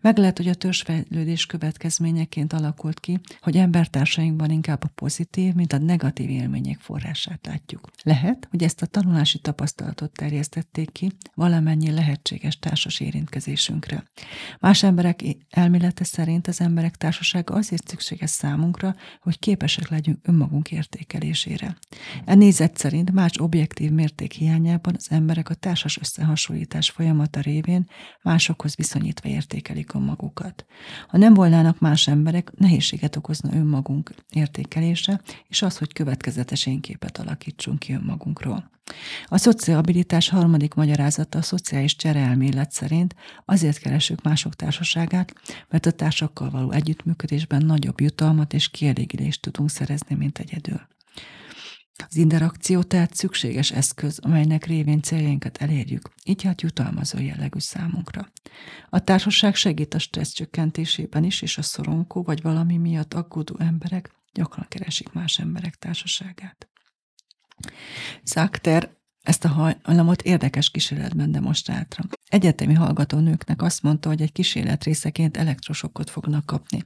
Meg 0.00 0.18
lehet, 0.18 0.36
hogy 0.36 0.48
a 0.48 0.54
törzsfejlődés 0.54 1.46
következményeként 1.46 2.52
alakult 2.52 3.00
ki, 3.00 3.20
hogy 3.40 3.56
embertársainkban 3.56 4.50
inkább 4.50 4.82
a 4.82 4.90
pozitív, 4.94 5.54
mint 5.54 5.72
a 5.72 5.78
negatív 5.78 6.30
élmények 6.30 6.78
forrását 6.78 7.46
látjuk. 7.46 7.90
Lehet, 8.02 8.46
hogy 8.50 8.62
ezt 8.62 8.82
a 8.82 8.86
tanulási 8.86 9.38
tapasztalatot 9.38 10.12
terjesztették 10.12 10.92
ki 10.92 11.12
valamennyi 11.34 11.90
lehetséges 11.90 12.58
társas 12.58 13.00
érintkezésünkre. 13.00 14.04
Más 14.60 14.82
emberek 14.82 15.22
elmélete 15.50 16.04
szerint 16.04 16.46
az 16.46 16.60
emberek 16.60 16.96
társasága 16.96 17.54
azért 17.54 17.88
szükséges 17.88 18.30
számunkra, 18.30 18.94
hogy 19.20 19.38
képesek 19.38 19.88
legyünk 19.88 20.18
önmagunk 20.22 20.70
értékelésére. 20.70 21.78
E 22.24 22.34
nézet 22.34 22.76
szerint 22.76 23.12
más 23.12 23.38
objektív 23.38 23.90
mérték 23.90 24.32
hiányában 24.32 24.94
az 24.96 25.06
emberek 25.10 25.48
a 25.50 25.54
társas 25.54 25.98
összehasonlítás 25.98 26.90
folyamata 26.90 27.40
révén 27.40 27.86
másokhoz 28.22 28.76
viszonyítva 28.76 29.28
értékelik 29.28 29.94
önmagukat. 29.94 30.64
Ha 31.08 31.18
nem 31.18 31.34
volnának 31.34 31.78
más 31.78 32.06
emberek, 32.06 32.52
nehézséget 32.56 33.16
okozna 33.16 33.56
önmagunk 33.56 34.14
értékelése, 34.32 35.20
és 35.48 35.62
az, 35.62 35.78
hogy 35.78 35.92
következetes 35.92 36.66
énképet 36.66 37.18
alakítsunk 37.18 37.78
ki 37.78 37.92
önmagunkról. 37.92 38.70
A 39.26 39.38
szociabilitás 39.38 40.28
harmadik 40.28 40.74
magyarázata 40.74 41.38
a 41.38 41.42
szociális 41.42 41.96
csereelmélet 41.96 42.72
szerint 42.72 43.14
azért 43.44 43.78
keresünk 43.78 44.22
mások 44.22 44.54
társaságát, 44.54 45.34
mert 45.68 45.86
a 45.86 45.90
társakkal 45.90 46.50
való 46.50 46.70
együttműködésben 46.70 47.64
nagyobb 47.64 48.00
jutalmat 48.00 48.52
és 48.52 48.68
kielégülést 48.68 49.40
tudunk 49.42 49.70
szerezni, 49.70 50.14
mint 50.14 50.38
egyedül. 50.38 50.88
Az 52.08 52.16
interakció 52.16 52.82
tehát 52.82 53.14
szükséges 53.14 53.70
eszköz, 53.70 54.18
amelynek 54.18 54.64
révén 54.64 55.02
céljainkat 55.02 55.56
elérjük, 55.56 56.10
így 56.24 56.42
hát 56.42 56.60
jutalmazó 56.60 57.18
jellegű 57.18 57.58
számunkra. 57.58 58.32
A 58.90 59.04
társaság 59.04 59.54
segít 59.54 59.94
a 59.94 59.98
stressz 59.98 60.32
csökkentésében 60.32 61.24
is, 61.24 61.42
és 61.42 61.58
a 61.58 61.62
szoronkó 61.62 62.22
vagy 62.22 62.42
valami 62.42 62.76
miatt 62.76 63.14
aggódó 63.14 63.56
emberek 63.58 64.14
gyakran 64.32 64.66
keresik 64.68 65.12
más 65.12 65.38
emberek 65.38 65.74
társaságát. 65.74 66.68
Szákter 68.22 68.98
ezt 69.22 69.44
a 69.44 69.48
hajlamot 69.48 70.22
érdekes 70.22 70.70
kísérletben 70.70 71.32
demonstrálta. 71.32 72.04
Egyetemi 72.28 72.74
hallgatónőknek 72.74 73.62
azt 73.62 73.82
mondta, 73.82 74.08
hogy 74.08 74.22
egy 74.22 74.32
kísérlet 74.32 74.84
részeként 74.84 75.36
elektrosokot 75.36 76.10
fognak 76.10 76.46
kapni. 76.46 76.84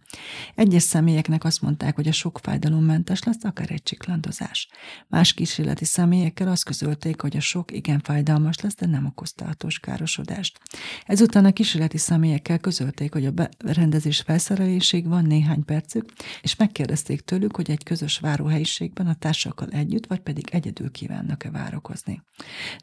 Egyes 0.54 0.82
személyeknek 0.82 1.44
azt 1.44 1.62
mondták, 1.62 1.94
hogy 1.94 2.08
a 2.08 2.12
sok 2.12 2.38
fájdalommentes 2.42 3.22
lesz, 3.22 3.44
akár 3.44 3.70
egy 3.70 3.82
csiklandozás. 3.82 4.68
Más 5.08 5.32
kísérleti 5.32 5.84
személyekkel 5.84 6.48
azt 6.48 6.64
közölték, 6.64 7.20
hogy 7.20 7.36
a 7.36 7.40
sok 7.40 7.72
igen 7.72 8.00
fájdalmas 8.00 8.60
lesz, 8.60 8.74
de 8.74 8.86
nem 8.86 9.06
okozta 9.06 9.44
hatós 9.44 9.78
károsodást. 9.78 10.60
Ezután 11.06 11.44
a 11.44 11.52
kísérleti 11.52 11.98
személyekkel 11.98 12.58
közölték, 12.58 13.12
hogy 13.12 13.26
a 13.26 13.32
berendezés 13.64 14.20
felszerelésig 14.20 15.06
van 15.06 15.24
néhány 15.24 15.64
percük, 15.64 16.12
és 16.42 16.56
megkérdezték 16.56 17.20
tőlük, 17.20 17.56
hogy 17.56 17.70
egy 17.70 17.82
közös 17.82 18.18
váróhelyiségben 18.18 19.06
a 19.06 19.14
társakkal 19.14 19.68
együtt, 19.68 20.06
vagy 20.06 20.20
pedig 20.20 20.48
egyedül 20.50 20.90
kívánnak-e 20.90 21.50
várokozni. 21.50 22.22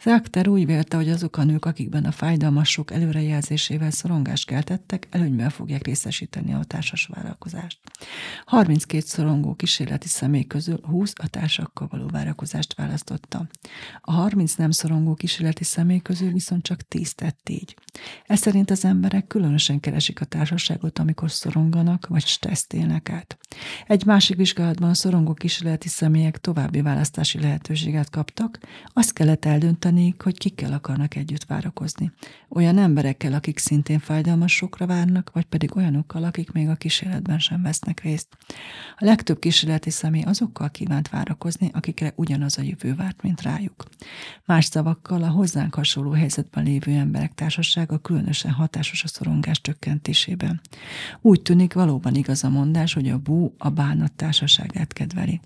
Zákter 0.03 0.47
úgy 0.47 0.65
vélte, 0.65 0.97
hogy 0.97 1.09
azok 1.09 1.37
a 1.37 1.43
nők, 1.43 1.65
akikben 1.65 2.05
a 2.05 2.11
fájdalmas 2.11 2.69
sok 2.69 2.91
előrejelzésével 2.91 3.91
szorongást 3.91 4.45
keltettek, 4.45 5.07
előnyben 5.09 5.49
fogják 5.49 5.85
részesíteni 5.85 6.53
a 6.53 6.63
társas 6.63 7.05
vállalkozást. 7.13 7.79
32 8.45 9.03
szorongó 9.05 9.53
kísérleti 9.53 10.07
személy 10.07 10.43
közül 10.43 10.79
20 10.83 11.13
a 11.15 11.27
társakkal 11.27 11.87
való 11.91 12.07
várakozást 12.07 12.75
választotta. 12.75 13.47
A 14.01 14.11
30 14.11 14.55
nem 14.55 14.71
szorongó 14.71 15.13
kísérleti 15.13 15.63
személy 15.63 15.99
közül 15.99 16.31
viszont 16.31 16.63
csak 16.63 16.81
10 16.81 17.13
tett 17.13 17.49
így. 17.49 17.75
Ez 18.25 18.39
szerint 18.39 18.71
az 18.71 18.85
emberek 18.85 19.27
különösen 19.27 19.79
keresik 19.79 20.21
a 20.21 20.25
társaságot, 20.25 20.99
amikor 20.99 21.31
szoronganak 21.31 22.07
vagy 22.07 22.25
stresszt 22.25 22.73
élnek 22.73 23.09
át. 23.09 23.37
Egy 23.87 24.05
másik 24.05 24.37
vizsgálatban 24.37 24.89
a 24.89 24.93
szorongó 24.93 25.33
kísérleti 25.33 25.87
személyek 25.87 26.37
további 26.37 26.81
választási 26.81 27.39
lehetőséget 27.39 28.09
kaptak, 28.09 28.59
azt 28.93 29.13
kell 29.13 29.29
kellett 29.31 29.61
eldönteniük, 29.61 30.21
hogy 30.21 30.37
kikkel 30.37 30.73
akarnak 30.73 31.15
együtt 31.15 31.43
várakozni. 31.43 32.11
Olyan 32.49 32.77
emberekkel, 32.77 33.33
akik 33.33 33.57
szintén 33.57 33.99
fájdalmas 33.99 34.55
sokra 34.55 34.85
várnak, 34.85 35.31
vagy 35.33 35.45
pedig 35.45 35.75
olyanokkal, 35.75 36.23
akik 36.23 36.51
még 36.51 36.69
a 36.69 36.75
kísérletben 36.75 37.39
sem 37.39 37.61
vesznek 37.61 38.01
részt. 38.01 38.27
A 38.97 39.05
legtöbb 39.05 39.39
kísérleti 39.39 39.89
személy 39.89 40.21
azokkal 40.21 40.71
kívánt 40.71 41.09
várakozni, 41.09 41.69
akikre 41.73 42.13
ugyanaz 42.15 42.57
a 42.57 42.61
jövő 42.61 42.95
várt, 42.95 43.21
mint 43.21 43.41
rájuk. 43.41 43.85
Más 44.45 44.65
szavakkal 44.65 45.23
a 45.23 45.29
hozzánk 45.29 45.75
hasonló 45.75 46.11
helyzetben 46.11 46.63
lévő 46.63 46.91
emberek 46.91 47.33
társasága 47.33 47.97
különösen 47.97 48.51
hatásos 48.51 49.03
a 49.03 49.07
szorongás 49.07 49.61
csökkentésében. 49.61 50.61
Úgy 51.21 51.41
tűnik 51.41 51.73
valóban 51.73 52.15
igaz 52.15 52.43
a 52.43 52.49
mondás, 52.49 52.93
hogy 52.93 53.09
a 53.09 53.17
bú 53.17 53.53
a 53.57 53.69
bánat 53.69 54.11
társaságát 54.11 54.93
kedveli. 54.93 55.41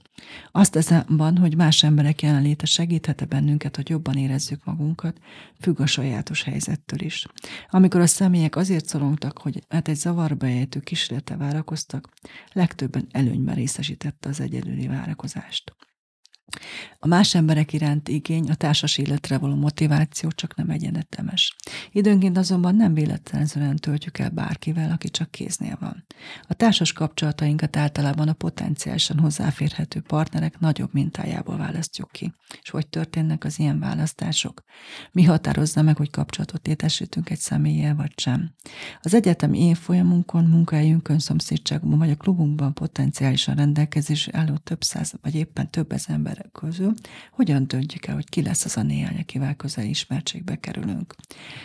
Azt 0.51 0.75
azonban, 0.75 1.37
hogy 1.37 1.55
más 1.55 1.83
emberek 1.83 2.21
jelenléte 2.21 2.65
segíthet-e 2.65 3.25
bennünket, 3.25 3.74
hogy 3.75 3.89
jobban 3.89 4.17
érezzük 4.17 4.63
magunkat, 4.63 5.19
függ 5.59 5.79
a 5.79 5.85
sajátos 5.85 6.43
helyzettől 6.43 7.01
is. 7.01 7.25
Amikor 7.69 8.01
a 8.01 8.07
személyek 8.07 8.55
azért 8.55 8.85
szorongtak, 8.85 9.37
hogy 9.37 9.63
hát 9.69 9.87
egy 9.87 9.95
zavarba 9.95 10.45
ejtő 10.45 10.79
kísérlete 10.79 11.37
várakoztak, 11.37 12.09
legtöbben 12.53 13.07
előnyben 13.11 13.55
részesítette 13.55 14.29
az 14.29 14.39
egyedüli 14.39 14.87
várakozást. 14.87 15.75
A 16.99 17.07
más 17.07 17.35
emberek 17.35 17.73
iránti 17.73 18.13
igény, 18.13 18.49
a 18.49 18.55
társas 18.55 18.97
életre 18.97 19.37
való 19.37 19.55
motiváció 19.55 20.29
csak 20.29 20.55
nem 20.55 20.69
egyenetemes. 20.69 21.55
Időnként 21.91 22.37
azonban 22.37 22.75
nem 22.75 22.93
véletlenszerűen 22.93 23.75
töltjük 23.75 24.17
el 24.17 24.29
bárkivel, 24.29 24.91
aki 24.91 25.09
csak 25.09 25.31
kéznél 25.31 25.77
van. 25.79 26.05
A 26.47 26.53
társas 26.53 26.93
kapcsolatainkat 26.93 27.77
általában 27.77 28.27
a 28.27 28.33
potenciálisan 28.33 29.19
hozzáférhető 29.19 30.01
partnerek 30.01 30.59
nagyobb 30.59 30.93
mintájából 30.93 31.57
választjuk 31.57 32.11
ki. 32.11 32.33
És 32.61 32.69
hogy 32.69 32.87
történnek 32.87 33.43
az 33.43 33.59
ilyen 33.59 33.79
választások? 33.79 34.63
Mi 35.11 35.23
határozza 35.23 35.81
meg, 35.81 35.97
hogy 35.97 36.09
kapcsolatot 36.09 36.67
létesítünk 36.67 37.29
egy 37.29 37.39
személlyel 37.39 37.95
vagy 37.95 38.11
sem? 38.15 38.53
Az 39.01 39.13
egyetemi 39.13 39.59
évfolyamunkon, 39.59 40.43
munkahelyünkön, 40.43 41.19
szomszédságunkban 41.19 41.99
vagy 41.99 42.11
a 42.11 42.15
klubunkban 42.15 42.73
potenciálisan 42.73 43.55
rendelkezésre 43.55 44.39
álló 44.39 44.57
több 44.57 44.83
száz 44.83 45.13
vagy 45.21 45.35
éppen 45.35 45.69
több 45.69 45.91
ezer 45.91 46.15
ember 46.15 46.34
emberek 46.35 46.51
közül, 46.51 46.93
hogyan 47.31 47.67
döntjük 47.67 48.05
el, 48.05 48.15
hogy 48.15 48.29
ki 48.29 48.41
lesz 48.41 48.65
az 48.65 48.77
a 48.77 48.81
néhány, 48.81 49.17
akivel 49.19 49.55
közel 49.55 49.85
ismertségbe 49.85 50.55
kerülünk. 50.55 51.15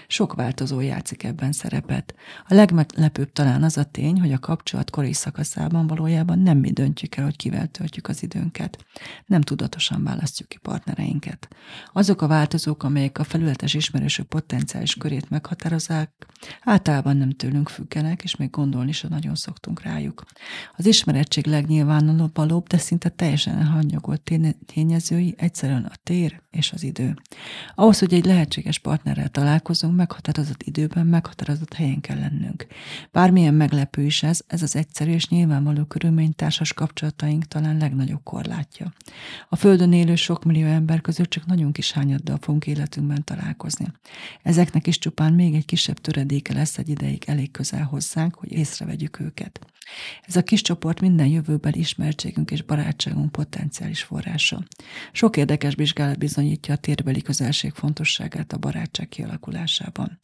Sok 0.07 0.35
változó 0.35 0.81
játszik 0.81 1.23
ebben 1.23 1.53
szerepet. 1.53 2.15
A 2.49 2.55
legmeglepőbb 2.55 3.33
talán 3.33 3.63
az 3.63 3.77
a 3.77 3.85
tény, 3.85 4.21
hogy 4.21 4.33
a 4.33 4.39
kapcsolat 4.39 4.91
kori 4.91 5.13
szakaszában 5.13 5.87
valójában 5.87 6.39
nem 6.39 6.59
mi 6.59 6.71
döntjük 6.71 7.17
el, 7.17 7.25
hogy 7.25 7.37
kivel 7.37 7.67
töltjük 7.67 8.09
az 8.09 8.23
időnket. 8.23 8.85
Nem 9.27 9.41
tudatosan 9.41 10.05
választjuk 10.05 10.49
ki 10.49 10.59
partnereinket. 10.63 11.49
Azok 11.93 12.23
a 12.23 12.27
változók, 12.27 12.83
amelyek 12.83 13.19
a 13.19 13.25
felületes 13.25 13.75
ismerősök 13.75 14.27
potenciális 14.27 14.95
körét 14.95 15.31
meghatározzák, 15.31 16.11
általában 16.63 17.17
nem 17.17 17.31
tőlünk 17.31 17.69
függenek, 17.69 18.23
és 18.23 18.37
még 18.37 18.51
gondolni 18.51 18.93
sem 18.93 19.11
nagyon 19.11 19.35
szoktunk 19.35 19.83
rájuk. 19.83 20.25
Az 20.77 20.87
ismerettség 20.87 21.47
legnyilvánvalóbb, 21.47 22.67
de 22.67 22.79
szinte 22.79 23.09
teljesen 23.09 23.59
elhanyagolt 23.59 24.21
tényezői 24.67 25.35
egyszerűen 25.39 25.85
a 25.85 25.97
tér 26.03 26.43
és 26.51 26.73
az 26.73 26.83
idő. 26.83 27.17
Ahhoz, 27.75 27.99
hogy 27.99 28.15
egy 28.15 28.25
lehetséges 28.25 28.79
partnerrel 28.79 29.29
találkozunk, 29.29 29.97
meghatározott 29.97 30.63
időben, 30.63 31.07
meghatározott 31.07 31.75
helyen 31.75 32.01
kell 32.01 32.19
lennünk. 32.19 32.67
Bármilyen 33.13 33.55
meglepő 33.55 34.03
is 34.05 34.23
ez, 34.23 34.41
ez 34.47 34.63
az 34.63 34.77
egyszerű 34.77 35.13
és 35.13 35.29
nyilvánvaló 35.29 35.85
körülmény 35.85 36.35
társas 36.35 36.73
kapcsolataink 36.73 37.45
talán 37.45 37.77
legnagyobb 37.77 38.23
korlátja. 38.23 38.93
A 39.49 39.57
Földön 39.57 39.93
élő 39.93 40.15
sok 40.15 40.45
millió 40.45 40.67
ember 40.67 41.01
közül 41.01 41.27
csak 41.27 41.47
nagyon 41.47 41.73
kis 41.73 41.93
hányaddal 41.93 42.39
fogunk 42.41 42.67
életünkben 42.67 43.25
találkozni. 43.25 43.87
Ezeknek 44.43 44.87
is 44.87 44.99
csupán 44.99 45.33
még 45.33 45.55
egy 45.55 45.65
kisebb 45.65 45.99
töredéke 45.99 46.55
lesz 46.55 46.79
egy 46.79 46.89
ideig 46.89 47.25
elég 47.27 47.51
közel 47.51 47.85
hozzánk, 47.85 48.35
hogy 48.35 48.53
észrevegyük 48.53 49.21
őket. 49.21 49.70
Ez 50.23 50.37
a 50.37 50.43
kis 50.43 50.63
csoport 50.63 51.01
minden 51.01 51.27
jövőbeli 51.27 51.79
ismertségünk 51.79 52.51
és 52.51 52.63
barátságunk 52.63 53.33
potenciális 53.33 54.03
forrása. 54.03 54.63
Sok 55.13 55.37
érdekes 55.37 55.75
vizsgálat 55.75 56.19
bizonyítja 56.19 56.75
a 56.75 56.77
térbeli 56.77 57.23
közelség 57.23 57.73
fontosságát 57.73 58.53
a 58.53 58.59
barátság 58.59 59.09
kialakulásában. 59.09 60.19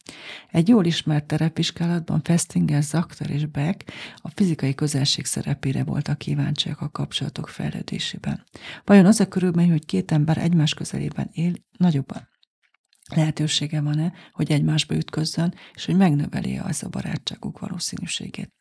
Egy 0.51 0.67
jól 0.67 0.85
ismert 0.85 1.25
terepvizsgálatban 1.25 2.21
Festinger, 2.23 2.83
Zakter 2.83 3.29
és 3.29 3.45
Beck 3.45 3.91
a 4.15 4.29
fizikai 4.29 4.75
közelség 4.75 5.25
szerepére 5.25 5.83
voltak 5.83 6.17
kíváncsiak 6.17 6.81
a 6.81 6.89
kapcsolatok 6.89 7.47
fejlődésében. 7.47 8.43
Vajon 8.83 9.05
az 9.05 9.19
a 9.19 9.27
körülmény, 9.27 9.69
hogy 9.69 9.85
két 9.85 10.11
ember 10.11 10.37
egymás 10.37 10.73
közelében 10.73 11.29
él, 11.33 11.53
nagyobban 11.77 12.27
lehetősége 13.15 13.81
van-e, 13.81 14.13
hogy 14.31 14.51
egymásba 14.51 14.95
ütközzön, 14.95 15.53
és 15.73 15.85
hogy 15.85 15.95
megnöveli 15.95 16.57
az 16.57 16.83
a 16.83 16.89
barátságuk 16.89 17.59
valószínűségét. 17.59 18.53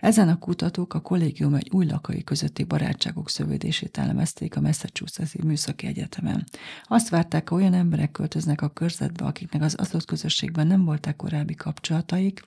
Ezen 0.00 0.28
a 0.28 0.38
kutatók 0.38 0.94
a 0.94 1.00
kollégium 1.00 1.54
egy 1.54 1.68
új 1.72 1.86
lakai 1.86 2.24
közötti 2.24 2.64
barátságok 2.64 3.30
szövődését 3.30 3.98
elemezték 3.98 4.56
a 4.56 4.60
Massachusetts-i 4.60 5.42
Műszaki 5.42 5.86
Egyetemen. 5.86 6.44
Azt 6.84 7.08
várták, 7.08 7.50
olyan 7.50 7.74
emberek 7.74 8.10
költöznek 8.10 8.62
a 8.62 8.68
körzetbe, 8.68 9.24
akiknek 9.24 9.62
az 9.62 9.74
adott 9.74 10.04
közösségben 10.04 10.66
nem 10.66 10.84
voltak 10.84 11.16
korábbi 11.16 11.54
kapcsolataik. 11.54 12.42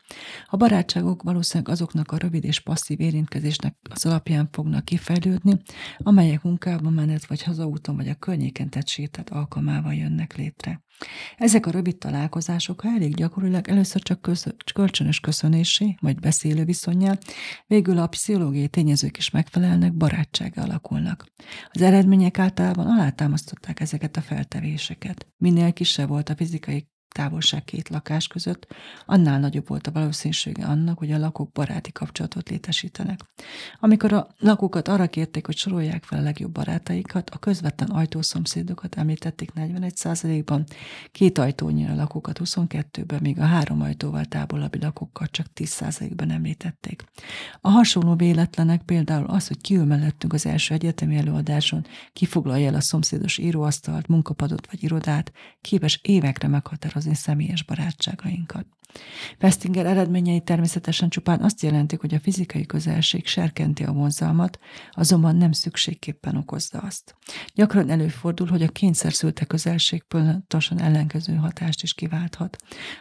A 0.46 0.58
barátságok 0.58 1.24
valószínűleg 1.24 1.74
azoknak 1.74 2.12
a 2.12 2.18
rövid 2.18 2.44
és 2.44 2.60
passzív 2.60 3.00
érintkezésnek 3.00 3.76
az 3.90 4.06
alapján 4.06 4.50
fognak 4.52 4.86
kifejlődni, 4.86 5.62
amelyek 5.98 6.44
munkában 6.44 6.94
menet 6.94 7.26
vagy 7.26 7.44
hazaúton 7.44 7.96
vagy 7.96 8.10
a 8.10 8.16
környéken 8.16 8.70
tett 8.70 8.88
sétát 8.88 9.30
alkalmával 9.30 9.94
jönnek 9.94 10.38
létre. 10.38 10.82
Ezek 11.38 11.66
a 11.66 11.72
rövid 11.72 11.98
találkozások, 11.98 12.82
ha 12.82 12.90
elég 12.90 13.16
gyakorilag 13.16 13.68
először 13.68 14.02
csak 14.02 14.30
kölcsönös 14.74 15.20
köszönésé 15.20 15.96
vagy 16.02 16.20
beszélő 16.20 16.64
viszony 16.64 16.98
patternjel, 17.00 17.18
végül 17.68 17.98
a 17.98 18.08
pszichológiai 18.08 18.68
tényezők 18.68 19.18
is 19.18 19.30
megfelelnek, 19.30 19.94
barátsága 19.94 20.62
alakulnak. 20.62 21.26
Az 21.72 21.82
eredmények 21.82 22.40
általában 22.40 22.88
alátámasztották 22.88 23.80
ezeket 23.80 24.18
a 24.18 24.22
feltevéseket. 24.22 25.28
Minél 25.38 25.74
kisebb 25.74 26.08
volt 26.08 26.30
a 26.30 26.36
fizikai 26.36 26.88
távolság 27.12 27.64
két 27.64 27.90
lakás 27.90 28.28
között, 28.28 28.68
annál 29.06 29.40
nagyobb 29.40 29.68
volt 29.68 29.88
a 29.88 29.92
valószínűsége 29.92 30.66
annak, 30.66 30.98
hogy 30.98 31.12
a 31.12 31.18
lakók 31.18 31.52
baráti 31.52 31.92
kapcsolatot 31.92 32.50
létesítenek. 32.50 33.20
Amikor 33.80 34.14
a 34.14 34.28
lakókat 34.40 34.88
arra 34.88 35.08
kérték, 35.08 35.46
hogy 35.46 35.58
sorolják 35.58 36.04
fel 36.04 36.20
a 36.20 36.22
legjobb 36.22 36.52
barátaikat, 36.52 37.30
a 37.30 37.38
közvetlen 37.38 37.90
ajtószomszédokat 37.90 38.96
említették 38.96 39.52
41%-ban, 39.56 40.64
két 41.12 41.38
ajtónyira 41.38 41.96
lakókat 41.96 42.40
22-ben, 42.44 43.20
míg 43.22 43.40
a 43.40 43.46
három 43.46 43.82
ajtóval 43.82 44.26
távolabbi 44.26 44.80
lakókat 44.80 45.32
csak 45.32 45.46
10%-ban 45.56 46.32
említették. 46.32 47.04
A 47.62 47.70
hasonló 47.70 48.16
véletlenek 48.16 48.82
például 48.82 49.26
az, 49.26 49.48
hogy 49.48 49.62
kiül 49.62 49.86
mellettünk 49.86 50.34
az 50.34 50.46
első 50.46 50.74
egyetemi 50.74 51.16
előadáson, 51.16 51.86
kifoglalja 52.14 52.68
el 52.68 52.76
a 52.76 52.82
szomszédos 52.82 53.38
íróasztalt, 53.38 54.08
munkapadot 54.08 54.68
vagy 54.72 54.84
irodát, 54.84 55.32
képes 55.62 56.00
évekre 56.04 56.48
meghatározni 56.48 56.99
meghatározni 57.00 57.14
személyes 57.14 57.64
barátságainkat. 57.64 58.66
Festinger 59.38 59.86
eredményei 59.86 60.42
természetesen 60.42 61.10
csupán 61.10 61.42
azt 61.42 61.62
jelentik, 61.62 62.00
hogy 62.00 62.14
a 62.14 62.20
fizikai 62.20 62.66
közelség 62.66 63.28
serkenti 63.28 63.84
a 63.84 63.92
vonzalmat, 63.92 64.60
azonban 64.92 65.36
nem 65.36 65.52
szükségképpen 65.52 66.36
okozza 66.36 66.80
azt. 66.80 67.16
Gyakran 67.54 67.90
előfordul, 67.90 68.48
hogy 68.48 68.64
a 68.64 68.68
kényszer 68.68 69.14
szülte 69.14 69.46
közelség 69.46 70.04
pontosan 70.04 70.80
ellenkező 70.80 71.36
hatást 71.36 71.84
is 71.84 71.94
kiválthat. 71.94 72.58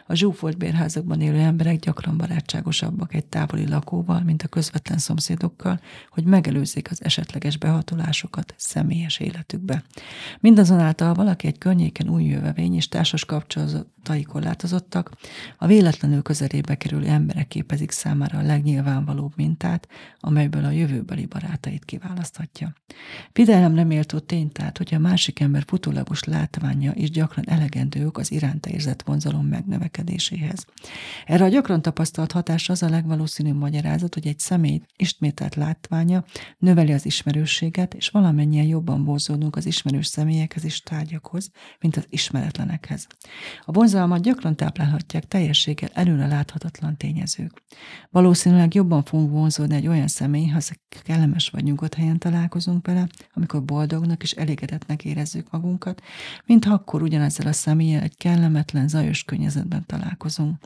A 0.07 0.13
zsúfolt 0.13 0.57
bérházakban 0.57 1.21
élő 1.21 1.39
emberek 1.39 1.79
gyakran 1.79 2.17
barátságosabbak 2.17 3.13
egy 3.13 3.25
távoli 3.25 3.67
lakóval, 3.67 4.21
mint 4.23 4.43
a 4.43 4.47
közvetlen 4.47 4.97
szomszédokkal, 4.97 5.79
hogy 6.09 6.23
megelőzzék 6.23 6.91
az 6.91 7.03
esetleges 7.03 7.57
behatolásokat 7.57 8.53
személyes 8.57 9.19
életükbe. 9.19 9.83
Mindazonáltal 10.39 11.13
valaki 11.13 11.47
egy 11.47 11.57
környéken 11.57 12.09
új 12.09 12.23
jövevény 12.23 12.75
és 12.75 12.87
társas 12.87 13.25
kapcsolatai 13.25 14.23
korlátozottak, 14.23 15.11
a 15.57 15.67
véletlenül 15.79 16.21
közelébe 16.21 16.75
kerülő 16.75 17.05
emberek 17.05 17.47
képezik 17.47 17.91
számára 17.91 18.37
a 18.37 18.41
legnyilvánvalóbb 18.41 19.31
mintát, 19.35 19.87
amelyből 20.19 20.65
a 20.65 20.71
jövőbeli 20.71 21.25
barátait 21.25 21.85
kiválaszthatja. 21.85 22.73
Figyelemre 23.33 23.83
méltó 23.83 24.19
tény 24.19 24.51
tehát, 24.51 24.77
hogy 24.77 24.93
a 24.93 24.99
másik 24.99 25.39
ember 25.39 25.63
futólagos 25.67 26.23
látványa 26.23 26.91
is 26.95 27.09
gyakran 27.11 27.49
elegendő 27.49 28.05
ok 28.05 28.17
az 28.17 28.31
iránta 28.31 28.69
érzett 28.69 29.01
vonzalom 29.01 29.45
megnövekedéséhez. 29.45 30.65
Erre 31.25 31.43
a 31.43 31.47
gyakran 31.47 31.81
tapasztalt 31.81 32.31
hatás 32.31 32.69
az 32.69 32.83
a 32.83 32.89
legvalószínűbb 32.89 33.57
magyarázat, 33.57 34.13
hogy 34.13 34.27
egy 34.27 34.39
személy 34.39 34.81
ismételt 34.95 35.55
látványa 35.55 36.23
növeli 36.57 36.93
az 36.93 37.05
ismerősséget, 37.05 37.93
és 37.93 38.09
valamennyien 38.09 38.65
jobban 38.65 39.03
vonzódunk 39.03 39.55
az 39.55 39.65
ismerős 39.65 40.07
személyekhez 40.07 40.65
és 40.65 40.81
tárgyakhoz, 40.81 41.51
mint 41.79 41.97
az 41.97 42.05
ismeretlenekhez. 42.09 43.07
A 43.65 43.71
vonzalmat 43.71 44.21
gyakran 44.21 44.55
táplálhatják 44.55 45.27
teljes 45.27 45.67
képességgel 45.73 46.03
előre 46.03 46.27
láthatatlan 46.27 46.97
tényezők. 46.97 47.63
Valószínűleg 48.09 48.73
jobban 48.73 49.03
fogunk 49.03 49.31
vonzódni 49.31 49.75
egy 49.75 49.87
olyan 49.87 50.07
személyhez, 50.07 50.71
kellemes 51.03 51.49
vagy 51.49 51.63
nyugodt 51.63 51.93
helyen 51.93 52.17
találkozunk 52.17 52.87
vele, 52.87 53.07
amikor 53.33 53.63
boldognak 53.63 54.23
és 54.23 54.31
elégedetnek 54.31 55.05
érezzük 55.05 55.51
magunkat, 55.51 56.01
mint 56.45 56.65
ha 56.65 56.73
akkor 56.73 57.01
ugyanezzel 57.01 57.47
a 57.47 57.53
személlyel 57.53 58.01
egy 58.01 58.17
kellemetlen, 58.17 58.87
zajos 58.87 59.23
környezetben 59.23 59.85
találkozunk. 59.85 60.57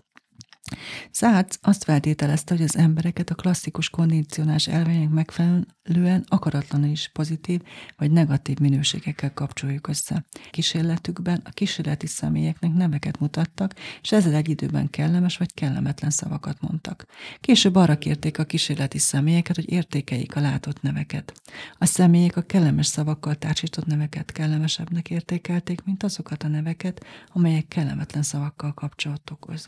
Szácz 1.12 1.58
azt 1.62 1.84
feltételezte, 1.84 2.56
hogy 2.56 2.64
az 2.64 2.78
embereket 2.78 3.30
a 3.30 3.36
klasszikus 3.36 3.90
kondicionás 3.90 4.68
elveinek 4.68 5.10
megfelelően 5.10 6.26
akaratlanul 6.28 6.90
is 6.90 7.10
pozitív 7.14 7.62
vagy 7.98 8.12
negatív 8.12 8.58
minőségekkel 8.58 9.34
kapcsoljuk 9.34 9.88
össze. 9.88 10.26
Kísérletükben 10.52 11.42
a 11.44 11.50
kísérleti 11.50 12.08
személyeknek 12.08 12.74
neveket 12.74 13.20
mutattak, 13.20 13.74
és 14.02 14.12
ezzel 14.12 14.34
egy 14.34 14.50
időben 14.50 14.90
kellemes 14.90 15.38
vagy 15.38 15.54
kellemetlen 15.54 16.10
szavakat 16.10 16.62
mondtak. 16.62 17.06
Később 17.40 17.76
arra 17.76 17.98
kérték 17.98 18.40
a 18.40 18.44
kísérleti 18.44 18.98
személyeket, 18.98 19.56
hogy 19.56 19.72
értékeljék 19.72 20.36
a 20.36 20.40
látott 20.40 20.82
neveket. 20.82 21.42
A 21.78 21.86
személyek 21.86 22.38
a 22.38 22.42
kellemes 22.42 22.88
szavakkal 22.88 23.36
társított 23.36 23.86
neveket 23.86 24.32
kellemesebbnek 24.32 25.10
értékelték, 25.10 25.84
mint 25.84 26.04
azokat 26.04 26.44
a 26.44 26.48
neveket, 26.48 27.06
amelyek 27.28 27.68
kellemetlen 27.68 28.24
szavakkal 28.24 28.74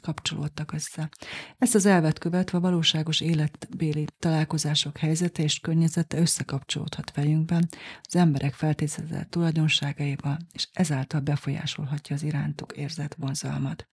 kapcsolódtak 0.02 0.72
össze 0.74 0.95
össze. 0.96 1.10
Ezt 1.58 1.76
az 1.76 1.86
elvet 1.86 2.20
követve 2.20 2.58
a 2.58 2.62
valóságos 2.62 3.22
életbéli 3.22 4.06
találkozások 4.20 4.98
helyzete 4.98 5.44
és 5.44 5.60
környezete 5.60 6.18
összekapcsolódhat 6.18 7.12
fejünkben 7.12 7.68
az 8.02 8.16
emberek 8.16 8.54
feltételezett 8.54 9.30
tulajdonságaival, 9.30 10.38
és 10.52 10.68
ezáltal 10.74 11.20
befolyásolhatja 11.20 12.16
az 12.16 12.24
irántuk 12.24 12.72
érzett 12.72 13.16
vonzalmat. 13.20 13.88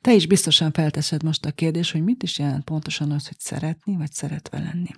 Te 0.00 0.14
is 0.14 0.26
biztosan 0.26 0.72
felteszed 0.72 1.22
most 1.22 1.44
a 1.44 1.50
kérdés, 1.50 1.90
hogy 1.90 2.04
mit 2.04 2.22
is 2.22 2.38
jelent 2.38 2.64
pontosan 2.64 3.10
az, 3.10 3.26
hogy 3.26 3.38
szeretni 3.38 3.96
vagy 3.96 4.12
szeretve 4.12 4.58
lenni. 4.58 4.88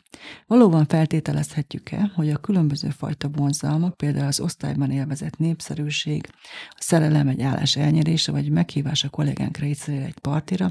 Valóban 0.47 0.87
feltételezhetjük-e, 0.87 2.13
hogy 2.15 2.31
a 2.31 2.37
különböző 2.37 2.89
fajta 2.89 3.29
vonzalmak, 3.29 3.97
például 3.97 4.27
az 4.27 4.41
osztályban 4.41 4.91
élvezett 4.91 5.37
népszerűség, 5.37 6.29
a 6.69 6.79
szerelem 6.79 7.29
egy 7.29 7.43
állás 7.43 7.77
elnyerése, 7.77 8.33
vagy 8.33 8.51
meghívás 8.51 9.05
a 9.05 9.09
kollégánk 9.09 9.57
részére 9.57 10.05
egy 10.05 10.19
partira, 10.21 10.71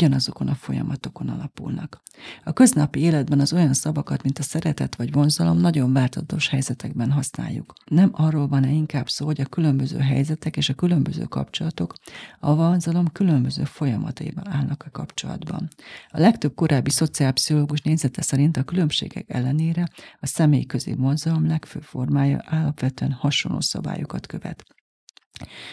ugyanazokon 0.00 0.48
a 0.48 0.54
folyamatokon 0.54 1.28
alapulnak. 1.28 2.02
A 2.44 2.52
köznapi 2.52 3.00
életben 3.00 3.40
az 3.40 3.52
olyan 3.52 3.74
szavakat, 3.74 4.22
mint 4.22 4.38
a 4.38 4.42
szeretet 4.42 4.96
vagy 4.96 5.12
vonzalom 5.12 5.58
nagyon 5.58 5.92
változatos 5.92 6.48
helyzetekben 6.48 7.10
használjuk. 7.10 7.72
Nem 7.84 8.10
arról 8.12 8.48
van-e 8.48 8.70
inkább 8.70 9.08
szó, 9.08 9.26
hogy 9.26 9.40
a 9.40 9.46
különböző 9.46 9.98
helyzetek 9.98 10.56
és 10.56 10.68
a 10.68 10.74
különböző 10.74 11.24
kapcsolatok 11.24 11.94
a 12.38 12.54
vonzalom 12.54 13.12
különböző 13.12 13.64
folyamataival 13.64 14.44
állnak 14.48 14.84
a 14.86 14.90
kapcsolatban. 14.90 15.68
A 16.08 16.20
legtöbb 16.20 16.54
korábbi 16.54 16.90
szociálpszichológus 16.90 17.80
nézete 17.80 18.22
szerint 18.22 18.56
a 18.56 18.62
különbségek 18.62 19.24
ellenére 19.28 19.88
a 20.20 20.26
személyközi 20.26 20.94
vonzalom 20.94 21.46
legfőbb 21.46 21.82
formája 21.82 22.38
alapvetően 22.38 23.12
hasonló 23.12 23.60
szabályokat 23.60 24.26
követ. 24.26 24.64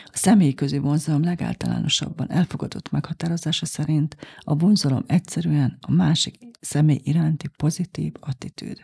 A 0.05 0.17
személyi 0.17 0.53
közé 0.53 0.77
vonzalom 0.77 1.23
legáltalánosabban 1.23 2.31
elfogadott 2.31 2.91
meghatározása 2.91 3.65
szerint 3.65 4.17
a 4.39 4.55
vonzalom 4.55 5.03
egyszerűen 5.07 5.77
a 5.81 5.91
másik 5.91 6.46
személy 6.67 6.99
iránti 7.03 7.47
pozitív 7.57 8.13
attitűd. 8.19 8.81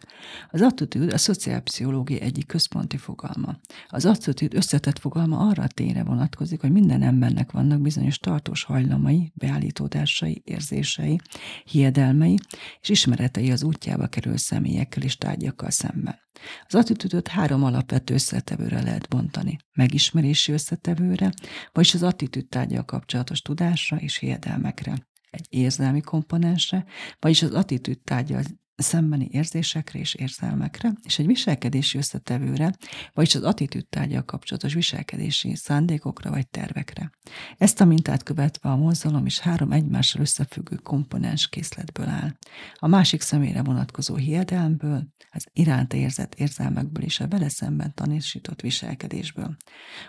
Az 0.52 0.62
attitűd 0.62 1.13
a 1.13 1.17
szociálpszichológia 1.17 2.19
egyik 2.19 2.48
központi 2.48 2.98
fogalma. 2.98 3.60
Az 3.88 4.06
attitűd 4.06 4.54
összetett 4.54 5.00
fogalma 5.00 5.38
arra 5.38 5.63
a 5.63 5.67
tényre 5.67 6.04
vonatkozik, 6.04 6.62
hogy 6.62 6.72
minden 6.72 7.02
embernek 7.02 7.52
vannak 7.52 7.82
bizonyos 7.82 8.17
tartós 8.17 8.63
hajlamai, 8.63 9.32
beállítódásai, 9.36 10.41
érzései, 10.46 11.19
hiedelmei 11.65 12.38
és 12.82 12.89
ismeretei 12.89 13.52
az 13.52 13.63
útjába 13.63 14.08
kerül 14.08 14.38
személyekkel 14.38 15.04
és 15.04 15.17
tárgyakkal 15.17 15.69
szemben. 15.69 16.19
Az 16.67 16.76
attitűdöt 16.76 17.28
három 17.28 17.63
alapvető 17.63 18.13
összetevőre 18.13 18.82
lehet 18.82 19.08
bontani. 19.10 19.58
Megismerési 19.74 20.52
összetevőre, 20.52 21.34
vagyis 21.72 21.93
az 21.93 22.04
attitűd 22.04 22.48
tárgyal 22.48 22.86
kapcsolatos 22.86 23.41
tudásra 23.41 23.98
és 23.98 24.17
hiedelmekre 24.17 25.12
egy 25.34 25.46
érzelmi 25.50 26.02
komponensre, 26.02 26.86
vagyis 27.19 27.41
az 27.41 27.54
attitűd 27.54 28.00
tárgya 28.00 28.39
szembeni 28.75 29.27
érzésekre 29.31 29.99
és 29.99 30.13
érzelmekre, 30.13 30.93
és 31.03 31.19
egy 31.19 31.25
viselkedési 31.25 31.97
összetevőre, 31.97 32.73
vagyis 33.13 33.36
az 33.36 33.43
attitűd 33.43 33.88
tárgyal 33.88 34.23
kapcsolatos 34.23 34.73
viselkedési 34.73 35.55
szándékokra 35.55 36.29
vagy 36.29 36.47
tervekre. 36.47 37.12
Ezt 37.57 37.81
a 37.81 37.86
mintát 37.86 38.23
követve 38.23 38.69
a 38.69 38.75
mozgalom 38.75 39.25
is 39.25 39.39
három 39.39 39.71
egymással 39.71 40.21
összefüggő 40.21 40.75
komponens 40.75 41.49
készletből 41.49 42.07
áll. 42.07 42.31
A 42.73 42.88
másik 42.88 43.21
személyre 43.21 43.63
vonatkozó 43.63 44.15
hiedelmből, 44.15 45.07
az 45.31 45.45
iránta 45.53 45.97
érzett 45.97 46.36
érzelmekből 46.36 47.03
és 47.03 47.19
a 47.19 47.27
vele 47.27 47.49
szemben 47.49 47.93
tanúsított 47.93 48.62
viselkedésből. 48.62 49.55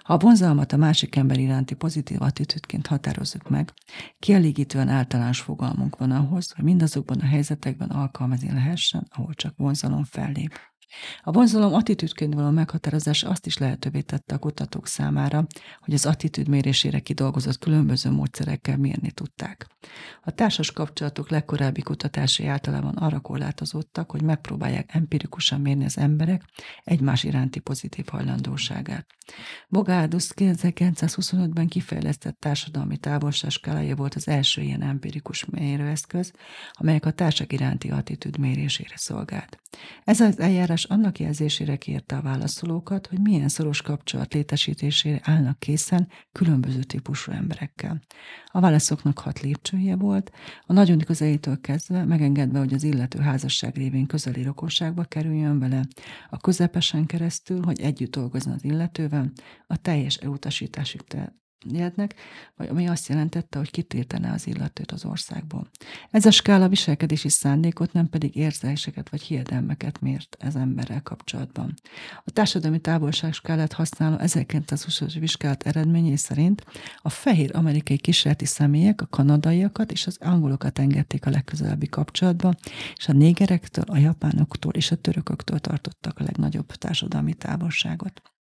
Ha 0.03 0.13
a 0.13 0.19
vonzalmat 0.19 0.73
a 0.73 0.77
másik 0.77 1.17
ember 1.17 1.39
iránti 1.39 1.75
pozitív 1.75 2.23
attitűdként 2.23 2.87
határozzuk 2.87 3.49
meg, 3.49 3.73
kielégítően 4.19 4.89
általános 4.89 5.41
fogalmunk 5.41 5.97
van 5.97 6.11
ahhoz, 6.11 6.53
hogy 6.53 6.65
mindazokban 6.65 7.19
a 7.19 7.27
helyzetekben 7.27 7.89
alkalmazni 7.89 8.49
lehessen, 8.55 9.07
ahol 9.11 9.35
csak 9.35 9.57
vonzalom 9.57 10.05
fellép. 10.05 10.59
A 11.23 11.33
vonzalom 11.33 11.75
attitűdként 11.75 12.35
való 12.35 12.51
meghatározás 12.51 13.23
azt 13.23 13.47
is 13.47 13.59
lehetővé 13.59 14.01
tette 14.01 14.35
a 14.35 14.39
kutatók 14.39 14.87
számára, 14.87 15.47
hogy 15.81 15.95
az 15.95 16.07
attitűd 16.07 16.49
mérésére 16.49 17.01
kidolgozott 17.01 17.59
különböző 17.59 18.11
módszerekkel 18.11 18.77
mérni 18.77 19.11
tudták. 19.11 19.67
A 20.23 20.31
társas 20.31 20.73
kapcsolatok 20.73 21.31
legkorábbi 21.31 21.83
kutatásai 21.83 22.47
általában 22.47 22.97
arra 22.97 23.21
korlátozódtak, 23.21 24.11
hogy 24.11 24.23
megpróbálják 24.23 24.95
empirikusan 24.95 25.61
mérni 25.61 25.85
az 25.85 25.99
emberek 25.99 26.43
egymás 26.85 27.25
iránti 27.25 27.61
pozitív 27.61 28.05
hajlandóságát. 28.07 29.07
Bogárdus 29.69 30.29
1925-ben 30.37 31.69
kifejlesztett 31.69 32.41
társadalmi 32.41 32.97
távolságskálája 32.97 33.97
volt 33.97 34.15
az 34.15 34.29
első 34.29 34.63
ilyen 34.63 34.83
empirikus 34.83 35.45
mérőeszköz, 35.45 36.33
amelyek 36.73 37.07
a 37.07 37.11
társak 37.11 37.53
iránti 37.53 37.91
attitűd 37.91 38.39
mérésére 38.39 38.97
szolgált. 38.97 39.59
Ez 40.05 40.21
az 40.21 40.39
eljárás 40.39 40.84
annak 40.85 41.19
jelzésére 41.19 41.77
kérte 41.77 42.17
a 42.17 42.23
válaszolókat, 42.23 43.07
hogy 43.07 43.21
milyen 43.21 43.49
szoros 43.49 43.83
kapcsolat 43.83 44.35
létesítésére 44.35 45.21
állnak 45.23 45.59
készen 45.59 46.09
különböző 46.33 46.83
típusú 46.83 47.33
emberekkel. 47.33 48.01
A 48.47 48.61
válaszoknak 48.61 49.19
hat 49.19 49.41
lépcsője 49.41 49.97
volt, 49.97 50.31
a 50.67 50.73
nagyon 50.73 50.99
közelítől 50.99 51.61
kezdve 51.61 52.05
megengedve, 52.05 52.59
hogy 52.59 52.73
az 52.73 52.83
illető 52.83 53.19
házasság 53.19 53.77
révén 53.77 54.07
közeli 54.07 54.43
rokonságba 54.43 55.05
kerüljön 55.05 55.59
vele, 55.59 55.87
a 56.31 56.37
közepesen 56.37 57.07
keresztül, 57.07 57.63
hogy 57.63 57.81
együtt 57.81 58.11
dolgozzon 58.11 58.53
az 58.53 58.65
illetővel, 58.65 59.33
a 59.67 59.77
teljes 59.77 60.17
elutasításig 60.17 61.01
vagy 62.57 62.69
ami 62.69 62.89
azt 62.89 63.09
jelentette, 63.09 63.59
hogy 63.59 63.71
kitiltene 63.71 64.33
az 64.33 64.47
illetőt 64.47 64.93
az 64.93 65.05
országból. 65.05 65.69
Ez 66.11 66.27
a 66.27 66.31
skála 66.31 66.69
viselkedési 66.69 67.29
szándékot, 67.29 67.93
nem 67.93 68.09
pedig 68.09 68.37
érzéseket 68.37 69.09
vagy 69.09 69.23
hiedelmeket 69.23 70.01
mért 70.01 70.37
ez 70.39 70.55
emberrel 70.55 71.03
kapcsolatban. 71.03 71.75
A 72.25 72.31
társadalmi 72.31 72.79
távolságskálát 72.79 73.73
használó 73.73 74.17
1920-as 74.19 75.17
vizsgálat 75.21 75.63
eredményei 75.63 76.17
szerint 76.17 76.65
a 76.97 77.09
fehér 77.09 77.51
amerikai 77.57 77.97
kísérleti 77.97 78.45
személyek 78.45 79.01
a 79.01 79.07
kanadaiakat 79.07 79.93
és 79.93 80.07
az 80.07 80.19
angolokat 80.21 80.79
engedték 80.79 81.27
a 81.27 81.31
legközelebbi 81.31 81.87
kapcsolatba, 81.87 82.55
és 82.97 83.09
a 83.09 83.13
négerektől, 83.13 83.85
a 83.89 83.97
japánoktól 83.97 84.73
és 84.73 84.91
a 84.91 84.97
törököktől 84.97 85.59
tartottak 85.59 86.19
a 86.19 86.23
legnagyobb 86.23 86.67
társadalmi 86.67 87.35
távolságot. 87.35 88.34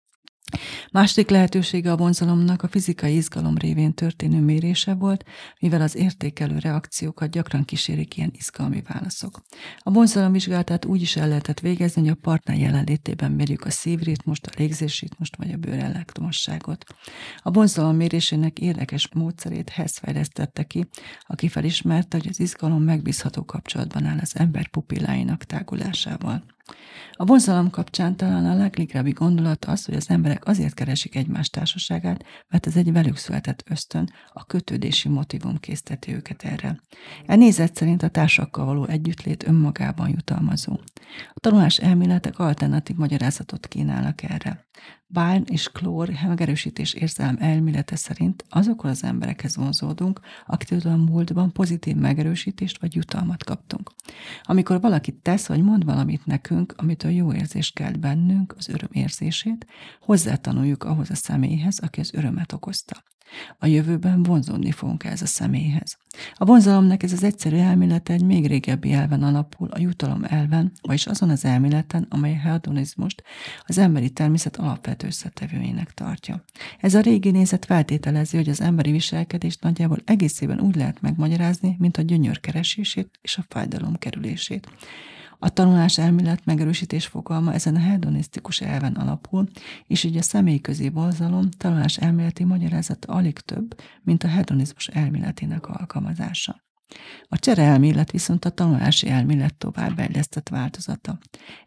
Második 0.91 1.29
lehetősége 1.29 1.91
a 1.91 1.97
vonzalomnak 1.97 2.63
a 2.63 2.67
fizikai 2.67 3.15
izgalom 3.15 3.57
révén 3.57 3.93
történő 3.93 4.39
mérése 4.39 4.93
volt, 4.93 5.25
mivel 5.59 5.81
az 5.81 5.95
értékelő 5.95 6.57
reakciókat 6.59 7.29
gyakran 7.29 7.65
kísérik 7.65 8.17
ilyen 8.17 8.31
izgalmi 8.35 8.81
válaszok. 8.87 9.41
A 9.79 9.91
vonzalom 9.91 10.31
vizsgálatát 10.31 10.85
úgy 10.85 11.01
is 11.01 11.15
el 11.15 11.27
lehetett 11.27 11.59
végezni, 11.59 12.01
hogy 12.01 12.09
a 12.09 12.21
partner 12.21 12.57
jelenlétében 12.57 13.31
mérjük 13.31 13.65
a 13.65 13.69
szívritmust, 13.69 14.45
a 14.45 14.51
légzésritmust 14.57 15.35
vagy 15.35 15.51
a 15.51 15.57
bőr 15.57 15.79
elektromosságot. 15.79 16.85
A 17.37 17.51
vonzalom 17.51 17.95
mérésének 17.95 18.59
érdekes 18.59 19.09
módszerét 19.13 19.69
Hess 19.69 19.97
fejlesztette 19.97 20.63
ki, 20.63 20.87
aki 21.27 21.47
felismerte, 21.47 22.17
hogy 22.17 22.27
az 22.27 22.39
izgalom 22.39 22.83
megbízható 22.83 23.45
kapcsolatban 23.45 24.05
áll 24.05 24.19
az 24.21 24.35
ember 24.35 24.67
pupilláinak 24.67 25.43
tágulásával. 25.43 26.43
A 27.11 27.25
vonzalom 27.25 27.69
kapcsán 27.69 28.15
talán 28.15 28.45
a 28.45 28.55
leglégebbi 28.55 29.11
gondolat 29.11 29.65
az, 29.65 29.85
hogy 29.85 29.95
az 29.95 30.09
emberek 30.09 30.45
azért 30.45 30.73
keresik 30.73 31.15
egymás 31.15 31.49
társaságát, 31.49 32.25
mert 32.49 32.67
ez 32.67 32.75
egy 32.75 32.91
velük 32.91 33.17
született 33.17 33.63
ösztön, 33.69 34.09
a 34.33 34.45
kötődési 34.45 35.09
motivum 35.09 35.57
készteti 35.57 36.13
őket 36.13 36.43
erre. 36.43 36.79
E 37.25 37.35
nézet 37.35 37.75
szerint 37.75 38.03
a 38.03 38.07
társakkal 38.07 38.65
való 38.65 38.85
együttlét 38.85 39.47
önmagában 39.47 40.09
jutalmazó. 40.09 40.79
A 41.33 41.39
tanulás 41.39 41.77
elméletek 41.77 42.39
alternatív 42.39 42.95
magyarázatot 42.95 43.67
kínálnak 43.67 44.23
erre. 44.23 44.65
Báln 45.13 45.43
és 45.49 45.69
Klór 45.69 46.09
megerősítés 46.27 46.93
érzelem 46.93 47.37
elmélete 47.39 47.95
szerint 47.95 48.45
azokhoz 48.49 48.91
az 48.91 49.03
emberekhez 49.03 49.55
vonzódunk, 49.55 50.19
akiktől 50.45 50.91
a 50.91 50.95
múltban 50.95 51.51
pozitív 51.51 51.95
megerősítést 51.95 52.79
vagy 52.79 52.95
jutalmat 52.95 53.43
kaptunk. 53.43 53.91
Amikor 54.43 54.81
valaki 54.81 55.11
tesz 55.21 55.47
vagy 55.47 55.63
mond 55.63 55.85
valamit 55.85 56.25
nekünk, 56.25 56.73
amitől 56.77 57.11
jó 57.11 57.33
érzés 57.33 57.71
kelt 57.71 57.99
bennünk, 57.99 58.53
az 58.57 58.69
öröm 58.69 58.89
érzését, 58.91 59.65
hozzátanuljuk 60.01 60.83
ahhoz 60.83 61.09
a 61.09 61.15
személyhez, 61.15 61.79
aki 61.79 61.99
az 61.99 62.13
örömet 62.13 62.53
okozta. 62.53 63.03
A 63.57 63.65
jövőben 63.65 64.23
vonzódni 64.23 64.71
fogunk 64.71 65.03
ez 65.03 65.21
a 65.21 65.25
személyhez. 65.25 65.97
A 66.33 66.45
vonzalomnak 66.45 67.03
ez 67.03 67.11
az 67.11 67.23
egyszerű 67.23 67.55
elmélete 67.55 68.13
egy 68.13 68.23
még 68.23 68.47
régebbi 68.47 68.91
elven 68.91 69.23
alapul, 69.23 69.69
a 69.71 69.79
jutalom 69.79 70.23
elven, 70.23 70.71
vagyis 70.81 71.07
azon 71.07 71.29
az 71.29 71.45
elméleten, 71.45 72.05
amely 72.09 72.33
hedonizmust 72.33 73.23
az 73.65 73.77
emberi 73.77 74.09
természet 74.09 74.57
alapvető 74.57 75.07
összetevőjének 75.07 75.91
tartja. 75.93 76.43
Ez 76.79 76.93
a 76.93 77.01
régi 77.01 77.31
nézet 77.31 77.65
feltételezi, 77.65 78.37
hogy 78.37 78.49
az 78.49 78.61
emberi 78.61 78.91
viselkedést 78.91 79.61
nagyjából 79.61 79.99
egészében 80.05 80.59
úgy 80.59 80.75
lehet 80.75 81.01
megmagyarázni, 81.01 81.75
mint 81.79 81.97
a 81.97 82.01
gyönyör 82.01 82.39
keresését 82.39 83.19
és 83.21 83.37
a 83.37 83.45
fájdalom 83.49 83.95
kerülését. 83.95 84.67
A 85.43 85.49
tanulás 85.49 85.97
elmélet 85.97 86.45
megerősítés 86.45 87.05
fogalma 87.05 87.53
ezen 87.53 87.75
a 87.75 87.79
hedonisztikus 87.79 88.61
elven 88.61 88.93
alapul, 88.93 89.47
és 89.87 90.03
így 90.03 90.17
a 90.17 90.21
személyközi 90.21 90.89
vonzalom 90.89 91.49
tanulás 91.49 91.97
elméleti 91.97 92.43
magyarázata 92.43 93.13
alig 93.13 93.39
több, 93.39 93.81
mint 94.03 94.23
a 94.23 94.27
hedonizmus 94.27 94.87
elméletének 94.87 95.67
alkalmazása. 95.67 96.63
A 97.27 97.39
csere 97.39 97.63
elmélet 97.63 98.11
viszont 98.11 98.45
a 98.45 98.49
tanulási 98.49 99.09
elmélet 99.09 99.55
továbbfejlesztett 99.57 100.49
változata. 100.49 101.17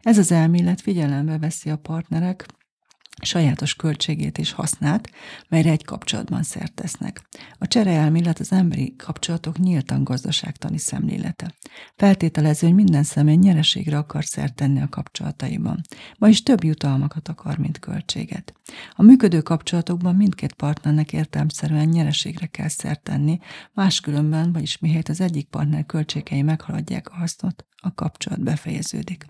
Ez 0.01 0.17
az 0.17 0.31
elmélet 0.31 0.81
figyelembe 0.81 1.37
veszi 1.37 1.69
a 1.69 1.77
partnerek 1.77 2.45
sajátos 3.21 3.75
költségét 3.75 4.37
és 4.37 4.51
hasznát, 4.51 5.09
melyre 5.49 5.71
egy 5.71 5.85
kapcsolatban 5.85 6.43
szert 6.43 6.73
tesznek. 6.73 7.21
A 7.57 7.67
csereelmélet 7.67 8.39
az 8.39 8.51
emberi 8.51 8.95
kapcsolatok 8.95 9.57
nyíltan 9.57 10.03
gazdaságtani 10.03 10.77
szemlélete. 10.77 11.53
Feltételező, 11.95 12.67
hogy 12.67 12.75
minden 12.75 13.03
személy 13.03 13.35
nyereségre 13.35 13.97
akar 13.97 14.25
szert 14.25 14.55
tenni 14.55 14.81
a 14.81 14.89
kapcsolataiban, 14.89 15.81
vagyis 16.17 16.43
több 16.43 16.63
jutalmakat 16.63 17.27
akar, 17.27 17.57
mint 17.57 17.79
költséget. 17.79 18.53
A 18.91 19.01
működő 19.01 19.41
kapcsolatokban 19.41 20.15
mindkét 20.15 20.53
partnernek 20.53 21.13
értelmszerűen 21.13 21.87
nyereségre 21.87 22.45
kell 22.45 22.67
szert 22.67 23.03
tenni, 23.03 23.39
máskülönben, 23.73 24.53
vagyis 24.53 24.77
mihelyt 24.77 25.09
az 25.09 25.21
egyik 25.21 25.47
partner 25.47 25.85
költségei 25.85 26.41
meghaladják 26.41 27.09
a 27.09 27.15
hasznot, 27.15 27.65
a 27.85 27.93
kapcsolat 27.93 28.43
befejeződik. 28.43 29.25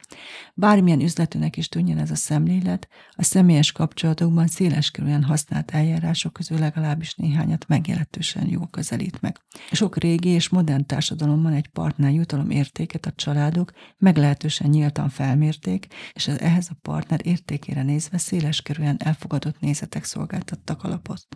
Bármilyen 0.53 1.01
üzletűnek 1.01 1.57
is 1.57 1.69
tűnjön 1.69 1.97
ez 1.97 2.11
a 2.11 2.15
szemlélet, 2.15 2.87
a 3.11 3.23
személyes 3.23 3.71
kapcsolatokban 3.75 4.47
széleskörűen 4.47 5.23
használt 5.23 5.71
eljárások 5.71 6.33
közül 6.33 6.59
legalábbis 6.59 7.15
néhányat 7.15 7.67
megjelentősen 7.67 8.47
jól 8.49 8.67
közelít 8.71 9.21
meg. 9.21 9.39
Sok 9.71 9.97
régi 9.97 10.29
és 10.29 10.49
modern 10.49 10.85
társadalomban 10.85 11.53
egy 11.53 11.67
partner 11.67 12.11
jutalom 12.11 12.49
értéket 12.49 13.05
a 13.05 13.11
családok 13.15 13.71
meglehetősen 13.97 14.69
nyíltan 14.69 15.09
felmérték, 15.09 15.87
és 16.13 16.27
ehhez 16.27 16.67
a 16.71 16.77
partner 16.81 17.19
értékére 17.23 17.83
nézve 17.83 18.17
széleskörűen 18.17 18.97
elfogadott 18.99 19.59
nézetek 19.59 20.03
szolgáltattak 20.03 20.83
alapot. 20.83 21.27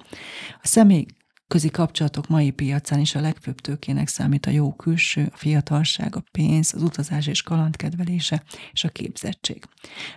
A 0.61 0.67
személy 0.67 1.05
közi 1.49 1.69
kapcsolatok 1.69 2.27
mai 2.27 2.51
piacán 2.51 2.99
is 2.99 3.15
a 3.15 3.21
legfőbb 3.21 3.59
tőkének 3.59 4.07
számít 4.07 4.45
a 4.45 4.49
jó 4.49 4.73
külső, 4.73 5.29
a 5.33 5.37
fiatalság, 5.37 6.15
a 6.15 6.23
pénz, 6.31 6.73
az 6.73 6.83
utazás 6.83 7.27
és 7.27 7.41
kalandkedvelése 7.41 8.43
és 8.71 8.83
a 8.83 8.89
képzettség. 8.89 9.63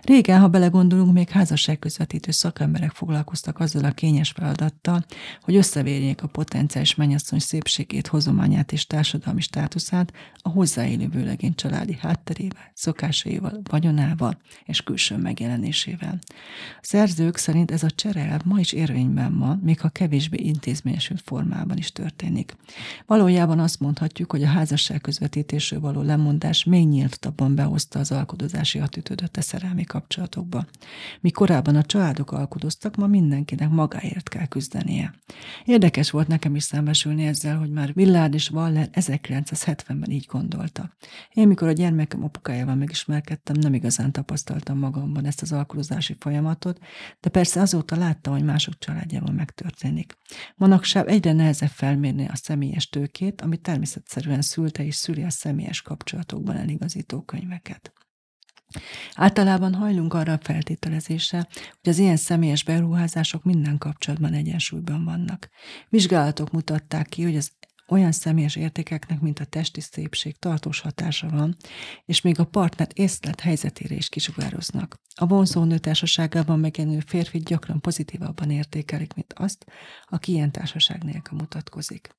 Régen, 0.01 0.39
ha 0.39 0.47
belegondolunk, 0.47 1.13
még 1.13 1.29
házasságközvetítő 1.29 2.31
szakemberek 2.31 2.91
foglalkoztak 2.91 3.59
azzal 3.59 3.83
a 3.83 3.91
kényes 3.91 4.31
feladattal, 4.31 5.05
hogy 5.41 5.55
összevérjék 5.55 6.23
a 6.23 6.27
potenciális 6.27 6.95
mennyasszony 6.95 7.39
szépségét, 7.39 8.07
hozományát 8.07 8.71
és 8.71 8.87
társadalmi 8.87 9.41
státuszát 9.41 10.13
a 10.41 10.49
hozzáélő 10.49 11.07
vőlegény 11.07 11.55
családi 11.55 11.97
hátterével, 11.99 12.71
szokásaival, 12.73 13.61
vagyonával 13.69 14.37
és 14.65 14.81
külső 14.81 15.17
megjelenésével. 15.17 16.19
A 16.81 16.81
szerzők 16.81 17.37
szerint 17.37 17.71
ez 17.71 17.83
a 17.83 17.89
cserel 17.89 18.41
ma 18.45 18.59
is 18.59 18.71
érvényben 18.71 19.37
van, 19.37 19.59
még 19.63 19.79
ha 19.79 19.89
kevésbé 19.89 20.37
intézményesült 20.43 21.21
formában 21.23 21.77
is 21.77 21.91
történik. 21.91 22.55
Valójában 23.05 23.59
azt 23.59 23.79
mondhatjuk, 23.79 24.31
hogy 24.31 24.43
a 24.43 24.47
házasság 24.47 25.01
közvetítésről 25.01 25.79
való 25.79 26.01
lemondás 26.01 26.63
még 26.63 26.87
nyíltabban 26.87 27.55
behozta 27.55 27.99
az 27.99 28.11
alkodozási 28.11 28.79
attitűdöt 28.79 29.37
a 29.37 29.41
szerelmi 29.41 29.83
kapcsolatokba. 29.83 30.65
Mi 31.21 31.31
korábban 31.31 31.75
a 31.75 31.83
családok 31.83 32.31
alkudoztak, 32.31 32.95
ma 32.95 33.07
mindenkinek 33.07 33.69
magáért 33.69 34.29
kell 34.29 34.45
küzdenie. 34.45 35.13
Érdekes 35.65 36.11
volt 36.11 36.27
nekem 36.27 36.55
is 36.55 36.63
szembesülni 36.63 37.25
ezzel, 37.25 37.57
hogy 37.57 37.69
már 37.69 37.93
Villard 37.93 38.33
és 38.33 38.51
Waller 38.51 38.89
1970-ben 38.91 40.11
így 40.11 40.25
gondolta. 40.31 40.93
Én, 41.33 41.47
mikor 41.47 41.67
a 41.67 41.71
gyermekem 41.71 42.23
apukájával 42.23 42.75
megismerkedtem, 42.75 43.55
nem 43.59 43.73
igazán 43.73 44.11
tapasztaltam 44.11 44.77
magamban 44.77 45.25
ezt 45.25 45.41
az 45.41 45.51
alkudozási 45.51 46.15
folyamatot, 46.19 46.79
de 47.19 47.29
persze 47.29 47.61
azóta 47.61 47.95
láttam, 47.95 48.33
hogy 48.33 48.43
mások 48.43 48.77
családjában 48.79 49.33
megtörténik. 49.35 50.17
Manapság 50.55 51.09
egyre 51.13 51.33
nehezebb 51.33 51.69
felmérni 51.69 52.27
a 52.27 52.35
személyes 52.35 52.89
tőkét, 52.89 53.41
ami 53.41 53.57
természetszerűen 53.57 54.41
szülte 54.41 54.85
és 54.85 54.95
szüli 54.95 55.23
a 55.23 55.29
személyes 55.29 55.81
kapcsolatokban 55.81 56.55
eligazító 56.55 57.21
könyveket. 57.21 57.93
Általában 59.13 59.73
hajlunk 59.73 60.13
arra 60.13 60.33
a 60.33 60.39
feltételezésre, 60.41 61.47
hogy 61.81 61.89
az 61.89 61.97
ilyen 61.97 62.17
személyes 62.17 62.63
beruházások 62.63 63.43
minden 63.43 63.77
kapcsolatban 63.77 64.33
egyensúlyban 64.33 65.03
vannak. 65.03 65.49
Vizsgálatok 65.89 66.51
mutatták 66.51 67.07
ki, 67.07 67.23
hogy 67.23 67.35
az 67.35 67.51
olyan 67.93 68.11
személyes 68.11 68.55
értékeknek, 68.55 69.19
mint 69.19 69.39
a 69.39 69.45
testi 69.45 69.81
szépség 69.81 70.37
tartós 70.39 70.79
hatása 70.79 71.29
van, 71.29 71.55
és 72.05 72.21
még 72.21 72.39
a 72.39 72.45
partner 72.45 72.87
észlet 72.93 73.39
helyzetére 73.39 73.95
is 73.95 74.09
kisugároznak. 74.09 74.95
A 75.15 75.25
vonzó 75.27 75.63
nő 75.63 75.77
társaságában 75.77 76.59
megjelenő 76.59 76.99
férfi 76.99 77.37
gyakran 77.37 77.81
pozitívabban 77.81 78.51
értékelik, 78.51 79.13
mint 79.13 79.33
azt, 79.33 79.65
aki 80.05 80.31
ilyen 80.31 80.51
társaság 80.51 81.03
nélkül 81.03 81.37
mutatkozik. 81.37 82.15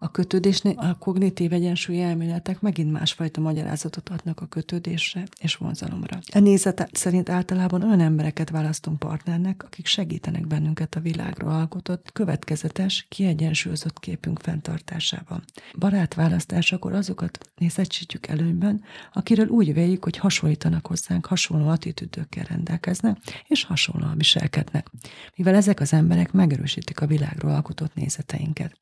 A 0.00 0.10
kötődésnél 0.10 0.74
a 0.76 0.94
kognitív 0.98 1.52
egyensúly 1.52 2.02
elméletek 2.02 2.60
megint 2.60 2.92
másfajta 2.92 3.40
magyarázatot 3.40 4.08
adnak 4.08 4.40
a 4.40 4.46
kötődésre 4.46 5.24
és 5.40 5.54
vonzalomra. 5.54 6.18
A 6.32 6.38
nézet 6.38 6.88
szerint 6.92 7.28
általában 7.28 7.82
olyan 7.82 8.00
embereket 8.00 8.50
választunk 8.50 8.98
partnernek, 8.98 9.62
akik 9.64 9.86
segítenek 9.86 10.46
bennünket 10.46 10.94
a 10.94 11.00
világról 11.00 11.50
alkotott, 11.50 12.12
következetes, 12.12 13.06
kiegyensúlyozott 13.08 14.00
képünk 14.00 14.38
fenntartásában. 14.38 15.44
Barátválasztásakor 15.78 16.92
azokat 16.92 17.38
nézettsítjük 17.56 18.26
előnyben, 18.26 18.82
akiről 19.12 19.46
úgy 19.46 19.74
véljük, 19.74 20.04
hogy 20.04 20.16
hasonlítanak 20.16 20.86
hozzánk, 20.86 21.26
hasonló 21.26 21.68
attitűdökkel 21.68 22.44
rendelkeznek, 22.44 23.18
és 23.46 23.64
hasonlóan 23.64 24.16
viselkednek, 24.16 24.90
mivel 25.36 25.54
ezek 25.54 25.80
az 25.80 25.92
emberek 25.92 26.32
megerősítik 26.32 27.00
a 27.00 27.06
világról 27.06 27.50
alkotott 27.50 27.94
nézeteinket. 27.94 28.76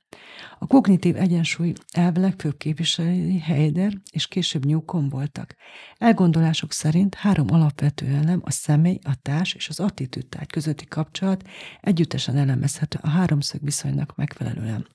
A 0.58 0.66
kognitív 0.66 1.16
egyensúly 1.16 1.72
elvileg 1.90 2.34
főbb 2.38 2.56
képviselői 2.56 3.38
Heider 3.38 3.92
és 4.10 4.26
később 4.26 4.66
Newcomb 4.66 5.10
voltak. 5.10 5.54
Elgondolások 5.98 6.72
szerint 6.72 7.14
három 7.14 7.46
alapvető 7.50 8.06
elem, 8.06 8.40
a 8.44 8.50
személy, 8.50 8.98
a 9.02 9.14
társ 9.22 9.54
és 9.54 9.68
az 9.68 9.80
attitűdtárgy 9.80 10.50
közötti 10.50 10.84
kapcsolat 10.84 11.48
együttesen 11.80 12.36
elemezhető 12.36 12.98
a 13.02 13.08
háromszög 13.08 13.60
viszonynak 13.62 14.16
megfelelően. 14.16 14.86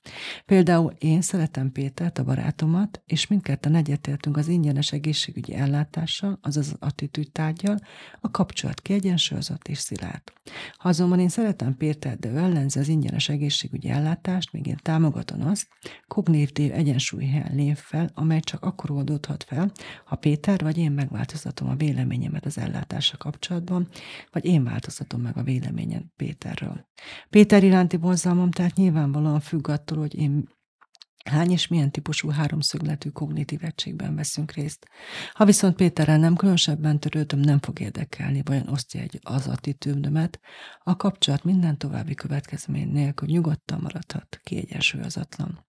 Például 0.46 0.94
én 0.98 1.20
szeretem 1.20 1.72
Pétert, 1.72 2.18
a 2.18 2.24
barátomat, 2.24 3.02
és 3.06 3.26
mindketten 3.26 3.74
egyetértünk 3.74 4.36
az 4.36 4.48
ingyenes 4.48 4.92
egészségügyi 4.92 5.54
ellátással, 5.54 6.38
azaz 6.42 6.68
az 6.68 6.76
attitűdtárgyal, 6.80 7.78
a 8.20 8.30
kapcsolat 8.30 8.80
kiegyensúlyozott 8.80 9.68
és 9.68 9.78
szilárd. 9.78 10.22
Ha 10.76 10.88
azonban 10.88 11.20
én 11.20 11.28
szeretem 11.28 11.76
Pétert, 11.76 12.18
de 12.18 12.28
ő 12.28 12.36
ellenzi 12.36 12.78
az 12.78 12.88
ingyenes 12.88 13.28
egészségügyi 13.28 13.88
ellátást, 13.88 14.52
még 14.52 14.66
én 14.66 14.78
támogatom 14.82 15.51
azt, 15.52 15.68
kognitív 16.06 16.72
egyensúly 16.72 17.42
lép 17.52 17.76
fel, 17.76 18.10
amely 18.14 18.40
csak 18.40 18.64
akkor 18.64 18.90
oldódhat 18.90 19.44
fel, 19.44 19.72
ha 20.04 20.16
Péter 20.16 20.60
vagy 20.62 20.78
én 20.78 20.92
megváltoztatom 20.92 21.68
a 21.68 21.74
véleményemet 21.74 22.46
az 22.46 22.58
ellátása 22.58 23.16
kapcsolatban, 23.16 23.88
vagy 24.30 24.44
én 24.44 24.64
változtatom 24.64 25.20
meg 25.20 25.36
a 25.36 25.42
véleményem 25.42 26.12
Péterről. 26.16 26.88
Péter 27.30 27.64
iránti 27.64 27.96
vonzalmam 27.96 28.50
tehát 28.50 28.74
nyilvánvalóan 28.74 29.40
függ 29.40 29.68
attól, 29.68 29.98
hogy 29.98 30.14
én 30.14 30.48
hány 31.24 31.50
és 31.50 31.68
milyen 31.68 31.90
típusú 31.90 32.28
háromszögletű 32.28 33.08
kognitív 33.08 33.64
egységben 33.64 34.14
veszünk 34.14 34.52
részt. 34.52 34.86
Ha 35.32 35.44
viszont 35.44 35.76
Péterrel 35.76 36.18
nem 36.18 36.36
különösebben 36.36 37.00
törődöm, 37.00 37.40
nem 37.40 37.58
fog 37.60 37.80
érdekelni, 37.80 38.42
vajon 38.44 38.68
osztja 38.68 39.00
egy 39.00 39.18
az 39.22 39.46
attitűdömet, 39.48 40.40
a 40.82 40.96
kapcsolat 40.96 41.44
minden 41.44 41.78
további 41.78 42.14
következmény 42.14 42.88
nélkül 42.88 43.28
nyugodtan 43.28 43.80
maradhat 43.82 44.40
kiegyensúlyozatlan. 44.42 45.66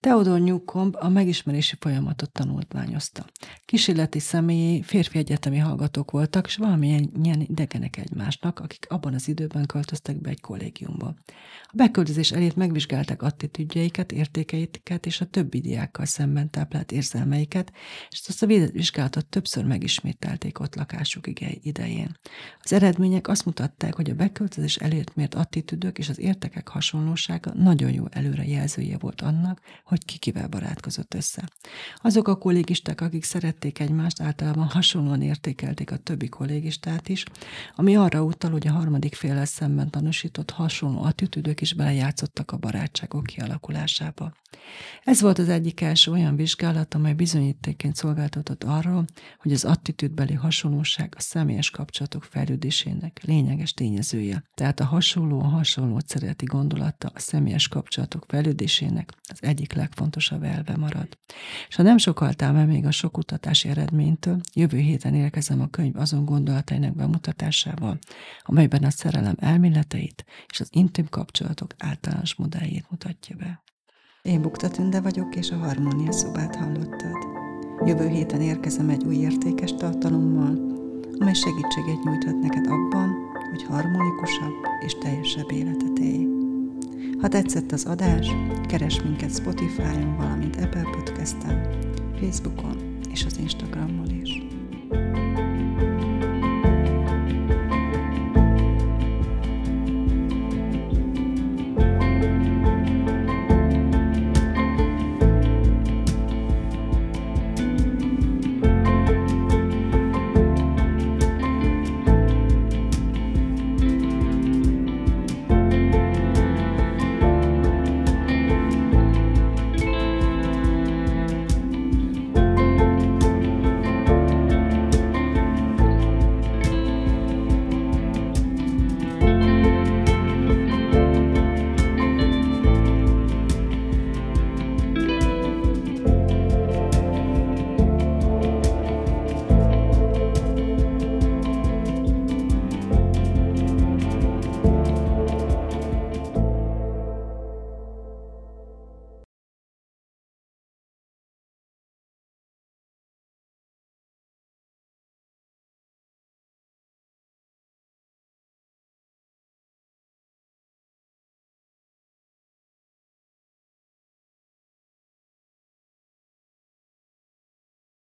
Theodor 0.00 0.40
Newcomb 0.40 0.96
a 0.98 1.08
megismerési 1.08 1.76
folyamatot 1.80 2.32
tanulmányozta. 2.32 3.24
Kísérleti 3.64 4.18
személyi 4.18 4.82
férfi 4.82 5.18
egyetemi 5.18 5.58
hallgatók 5.58 6.10
voltak, 6.10 6.46
és 6.46 6.56
valamilyen 6.56 7.40
idegenek 7.48 7.96
egymásnak, 7.96 8.58
akik 8.58 8.86
abban 8.88 9.14
az 9.14 9.28
időben 9.28 9.66
költöztek 9.66 10.20
be 10.20 10.30
egy 10.30 10.40
kollégiumba. 10.40 11.14
A 11.64 11.72
beköltözés 11.74 12.32
elét 12.32 12.56
megvizsgálták 12.56 13.22
attitűdjeiket, 13.22 14.12
értékeiket 14.12 15.06
és 15.06 15.20
a 15.20 15.26
többi 15.26 15.60
diákkal 15.60 16.04
szemben 16.04 16.50
táplált 16.50 16.92
érzelmeiket, 16.92 17.72
és 18.10 18.22
azt 18.28 18.42
a 18.42 18.46
vizsgálatot 18.46 19.26
többször 19.26 19.64
megismételték 19.64 20.60
ott 20.60 20.74
lakásuk 20.74 21.26
idején. 21.62 22.18
Az 22.62 22.72
eredmények 22.72 23.28
azt 23.28 23.44
mutatták, 23.44 23.94
hogy 23.94 24.10
a 24.10 24.14
beköltözés 24.14 24.76
elért 24.76 25.14
mért 25.14 25.34
attitűdök 25.34 25.98
és 25.98 26.08
az 26.08 26.18
értekek 26.18 26.68
hasonlósága 26.68 27.52
nagyon 27.54 27.92
jó 27.92 28.04
előrejelzője 28.10 28.98
volt 28.98 29.20
annak, 29.20 29.40
annak, 29.42 29.60
hogy 29.84 30.04
ki 30.04 30.18
kivel 30.18 30.48
barátkozott 30.48 31.14
össze. 31.14 31.48
Azok 31.96 32.28
a 32.28 32.36
kollégisták, 32.36 33.00
akik 33.00 33.24
szerették 33.24 33.78
egymást, 33.78 34.20
általában 34.20 34.66
hasonlóan 34.68 35.22
értékelték 35.22 35.90
a 35.90 35.96
többi 35.96 36.28
kollégistát 36.28 37.08
is, 37.08 37.24
ami 37.74 37.96
arra 37.96 38.22
utal, 38.22 38.50
hogy 38.50 38.66
a 38.66 38.72
harmadik 38.72 39.14
féllel 39.14 39.44
szemben 39.44 39.90
tanúsított 39.90 40.50
hasonló 40.50 41.02
attitűdök 41.02 41.60
is 41.60 41.74
belejátszottak 41.74 42.50
a 42.50 42.56
barátságok 42.56 43.24
kialakulásába. 43.24 44.32
Ez 45.04 45.20
volt 45.20 45.38
az 45.38 45.48
egyik 45.48 45.80
első 45.80 46.10
olyan 46.10 46.36
vizsgálat, 46.36 46.94
amely 46.94 47.14
bizonyítéként 47.14 47.96
szolgáltatott 47.96 48.64
arról, 48.64 49.04
hogy 49.38 49.52
az 49.52 49.64
attitűdbeli 49.64 50.34
hasonlóság 50.34 51.14
a 51.16 51.20
személyes 51.20 51.70
kapcsolatok 51.70 52.24
fejlődésének 52.24 53.20
lényeges 53.22 53.74
tényezője. 53.74 54.42
Tehát 54.54 54.80
a 54.80 54.84
hasonló 54.84 55.40
a 55.40 55.46
hasonlót 55.46 56.08
szereti 56.08 56.44
gondolata 56.44 57.10
a 57.14 57.18
személyes 57.18 57.68
kapcsolatok 57.68 58.24
fejlődésének 58.28 59.12
az 59.32 59.42
egyik 59.42 59.72
legfontosabb 59.72 60.42
elve 60.42 60.76
marad. 60.76 61.08
És 61.68 61.76
ha 61.76 61.82
nem 61.82 61.98
sokaltál 61.98 62.52
meg 62.52 62.66
még 62.66 62.86
a 62.86 62.90
sok 62.90 63.12
kutatási 63.12 63.68
eredménytől, 63.68 64.40
jövő 64.54 64.78
héten 64.78 65.14
érkezem 65.14 65.60
a 65.60 65.66
könyv 65.70 65.96
azon 65.96 66.24
gondolatainak 66.24 66.94
bemutatásával, 66.94 67.98
amelyben 68.42 68.84
a 68.84 68.90
szerelem 68.90 69.36
elméleteit 69.38 70.24
és 70.48 70.60
az 70.60 70.68
intim 70.70 71.08
kapcsolatok 71.08 71.74
általános 71.78 72.34
modelljét 72.34 72.90
mutatja 72.90 73.36
be. 73.36 73.62
Én 74.22 74.42
Bukta 74.42 74.68
Tünde 74.68 75.00
vagyok, 75.00 75.36
és 75.36 75.50
a 75.50 75.56
Harmónia 75.56 76.12
szobát 76.12 76.56
hallottad. 76.56 77.16
Jövő 77.86 78.08
héten 78.08 78.40
érkezem 78.40 78.88
egy 78.88 79.04
új 79.04 79.16
értékes 79.16 79.74
tartalommal, 79.74 80.70
amely 81.18 81.34
segítséget 81.34 82.02
nyújthat 82.04 82.38
neked 82.38 82.66
abban, 82.66 83.14
hogy 83.50 83.62
harmonikusabb 83.62 84.54
és 84.86 84.92
teljesebb 84.98 85.50
életet 85.50 85.98
élj. 85.98 86.41
Ha 87.22 87.28
tetszett 87.28 87.72
az 87.72 87.84
adás, 87.84 88.28
keres 88.68 89.02
minket 89.02 89.34
Spotify-on, 89.34 90.16
valamint 90.16 90.56
Apple 90.56 90.82
Podcast-en, 90.82 91.68
Facebookon 92.20 92.98
és 93.12 93.24
az 93.24 93.38
Instagramon 93.38 94.20
is. 94.22 94.42
thank 94.90 95.16
you 95.16 95.31